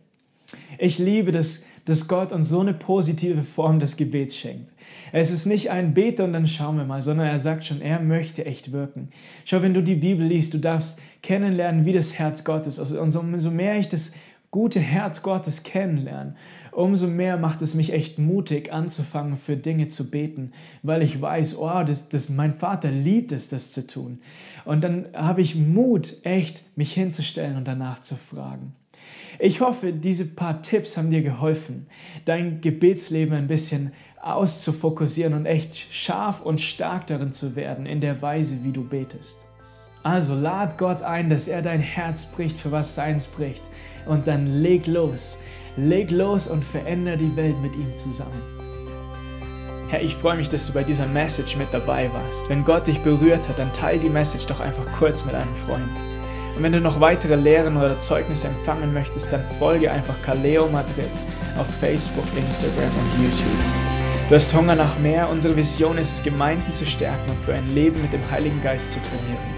Ich 0.78 0.98
liebe 0.98 1.32
das, 1.32 1.64
dass 1.86 2.08
Gott 2.08 2.32
uns 2.32 2.48
so 2.48 2.60
eine 2.60 2.74
positive 2.74 3.42
Form 3.42 3.80
des 3.80 3.96
Gebets 3.96 4.36
schenkt. 4.36 4.72
Es 5.12 5.30
ist 5.30 5.46
nicht 5.46 5.70
ein 5.70 5.94
Bete 5.94 6.24
und 6.24 6.32
dann 6.32 6.46
schauen 6.46 6.76
wir 6.76 6.84
mal, 6.84 7.00
sondern 7.00 7.26
er 7.26 7.38
sagt 7.38 7.64
schon, 7.64 7.80
er 7.80 8.00
möchte 8.00 8.44
echt 8.44 8.72
wirken. 8.72 9.10
Schau, 9.44 9.62
wenn 9.62 9.74
du 9.74 9.82
die 9.82 9.94
Bibel 9.94 10.26
liest, 10.26 10.52
du 10.52 10.58
darfst 10.58 11.00
kennenlernen, 11.22 11.84
wie 11.84 11.92
das 11.92 12.18
Herz 12.18 12.44
Gottes 12.44 12.78
ist. 12.78 12.92
Und 12.92 13.14
umso 13.16 13.50
mehr 13.50 13.78
ich 13.78 13.88
das 13.88 14.12
gute 14.50 14.80
Herz 14.80 15.22
Gottes 15.22 15.62
kennenlerne, 15.62 16.34
umso 16.72 17.06
mehr 17.06 17.36
macht 17.36 17.62
es 17.62 17.74
mich 17.74 17.92
echt 17.92 18.18
mutig, 18.18 18.72
anzufangen, 18.72 19.36
für 19.36 19.56
Dinge 19.56 19.88
zu 19.88 20.10
beten, 20.10 20.52
weil 20.82 21.02
ich 21.02 21.20
weiß, 21.20 21.58
oh, 21.58 21.82
das, 21.84 22.08
das, 22.08 22.28
mein 22.28 22.54
Vater 22.54 22.90
liebt 22.90 23.32
es, 23.32 23.48
das 23.48 23.72
zu 23.72 23.86
tun. 23.86 24.20
Und 24.64 24.82
dann 24.82 25.06
habe 25.14 25.40
ich 25.40 25.54
Mut, 25.56 26.16
echt 26.22 26.64
mich 26.76 26.92
hinzustellen 26.92 27.56
und 27.56 27.66
danach 27.66 28.00
zu 28.00 28.16
fragen. 28.16 28.74
Ich 29.38 29.60
hoffe, 29.60 29.92
diese 29.92 30.34
paar 30.34 30.62
Tipps 30.62 30.96
haben 30.96 31.10
dir 31.10 31.22
geholfen, 31.22 31.86
dein 32.24 32.60
Gebetsleben 32.60 33.34
ein 33.34 33.46
bisschen 33.46 33.92
auszufokussieren 34.22 35.34
und 35.34 35.46
echt 35.46 35.76
scharf 35.94 36.40
und 36.40 36.60
stark 36.60 37.06
darin 37.06 37.32
zu 37.32 37.54
werden, 37.54 37.86
in 37.86 38.00
der 38.00 38.22
Weise, 38.22 38.64
wie 38.64 38.72
du 38.72 38.82
betest. 38.82 39.48
Also 40.02 40.34
lad 40.34 40.78
Gott 40.78 41.02
ein, 41.02 41.30
dass 41.30 41.48
er 41.48 41.62
dein 41.62 41.80
Herz 41.80 42.32
bricht, 42.32 42.56
für 42.56 42.72
was 42.72 42.94
seins 42.94 43.26
bricht. 43.26 43.62
Und 44.06 44.26
dann 44.26 44.46
leg 44.46 44.86
los. 44.86 45.38
Leg 45.76 46.10
los 46.10 46.46
und 46.48 46.64
veränder 46.64 47.16
die 47.16 47.34
Welt 47.36 47.60
mit 47.60 47.74
ihm 47.74 47.94
zusammen. 47.96 48.40
Herr, 49.88 50.02
ich 50.02 50.14
freue 50.14 50.36
mich, 50.36 50.48
dass 50.48 50.66
du 50.66 50.72
bei 50.72 50.84
dieser 50.84 51.06
Message 51.06 51.56
mit 51.56 51.68
dabei 51.72 52.10
warst. 52.12 52.48
Wenn 52.48 52.64
Gott 52.64 52.86
dich 52.86 53.00
berührt 53.00 53.48
hat, 53.48 53.58
dann 53.58 53.72
teile 53.72 53.98
die 53.98 54.08
Message 54.08 54.46
doch 54.46 54.60
einfach 54.60 54.86
kurz 54.98 55.24
mit 55.24 55.34
einem 55.34 55.54
Freund. 55.54 56.15
Und 56.56 56.62
wenn 56.62 56.72
du 56.72 56.80
noch 56.80 57.00
weitere 57.00 57.36
Lehren 57.36 57.76
oder 57.76 58.00
Zeugnisse 58.00 58.48
empfangen 58.48 58.94
möchtest, 58.94 59.30
dann 59.30 59.44
folge 59.58 59.90
einfach 59.90 60.14
Kaleo 60.22 60.66
Madrid 60.68 61.10
auf 61.58 61.66
Facebook, 61.80 62.24
Instagram 62.34 62.84
und 62.84 63.22
YouTube. 63.22 64.26
Du 64.30 64.34
hast 64.34 64.54
Hunger 64.54 64.74
nach 64.74 64.98
mehr. 64.98 65.28
Unsere 65.28 65.54
Vision 65.54 65.98
ist 65.98 66.12
es, 66.14 66.22
Gemeinden 66.22 66.72
zu 66.72 66.86
stärken 66.86 67.30
und 67.30 67.38
für 67.44 67.52
ein 67.52 67.68
Leben 67.68 68.00
mit 68.00 68.12
dem 68.12 68.22
Heiligen 68.30 68.62
Geist 68.62 68.92
zu 68.92 69.00
trainieren. 69.00 69.56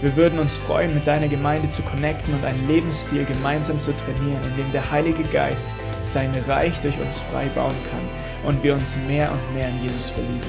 Wir 0.00 0.16
würden 0.16 0.38
uns 0.38 0.56
freuen, 0.56 0.94
mit 0.94 1.06
deiner 1.06 1.28
Gemeinde 1.28 1.68
zu 1.68 1.82
connecten 1.82 2.32
und 2.32 2.44
einen 2.44 2.66
Lebensstil 2.66 3.24
gemeinsam 3.26 3.78
zu 3.78 3.94
trainieren, 3.96 4.40
in 4.44 4.56
dem 4.56 4.72
der 4.72 4.90
Heilige 4.90 5.24
Geist 5.24 5.74
sein 6.02 6.32
Reich 6.46 6.80
durch 6.80 6.98
uns 6.98 7.18
frei 7.18 7.46
bauen 7.54 7.74
kann 7.90 8.48
und 8.48 8.62
wir 8.62 8.74
uns 8.74 8.96
mehr 9.06 9.30
und 9.30 9.54
mehr 9.54 9.68
in 9.68 9.82
Jesus 9.82 10.08
verlieben. 10.08 10.40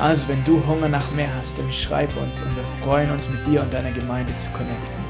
Also, 0.00 0.28
wenn 0.28 0.44
du 0.44 0.62
Hunger 0.66 0.88
nach 0.88 1.10
mehr 1.12 1.34
hast, 1.38 1.58
dann 1.58 1.72
schreib 1.72 2.16
uns 2.16 2.42
und 2.42 2.54
wir 2.54 2.64
freuen 2.82 3.10
uns, 3.10 3.28
mit 3.28 3.46
dir 3.46 3.62
und 3.62 3.72
deiner 3.72 3.92
Gemeinde 3.92 4.36
zu 4.36 4.50
connecten. 4.50 5.01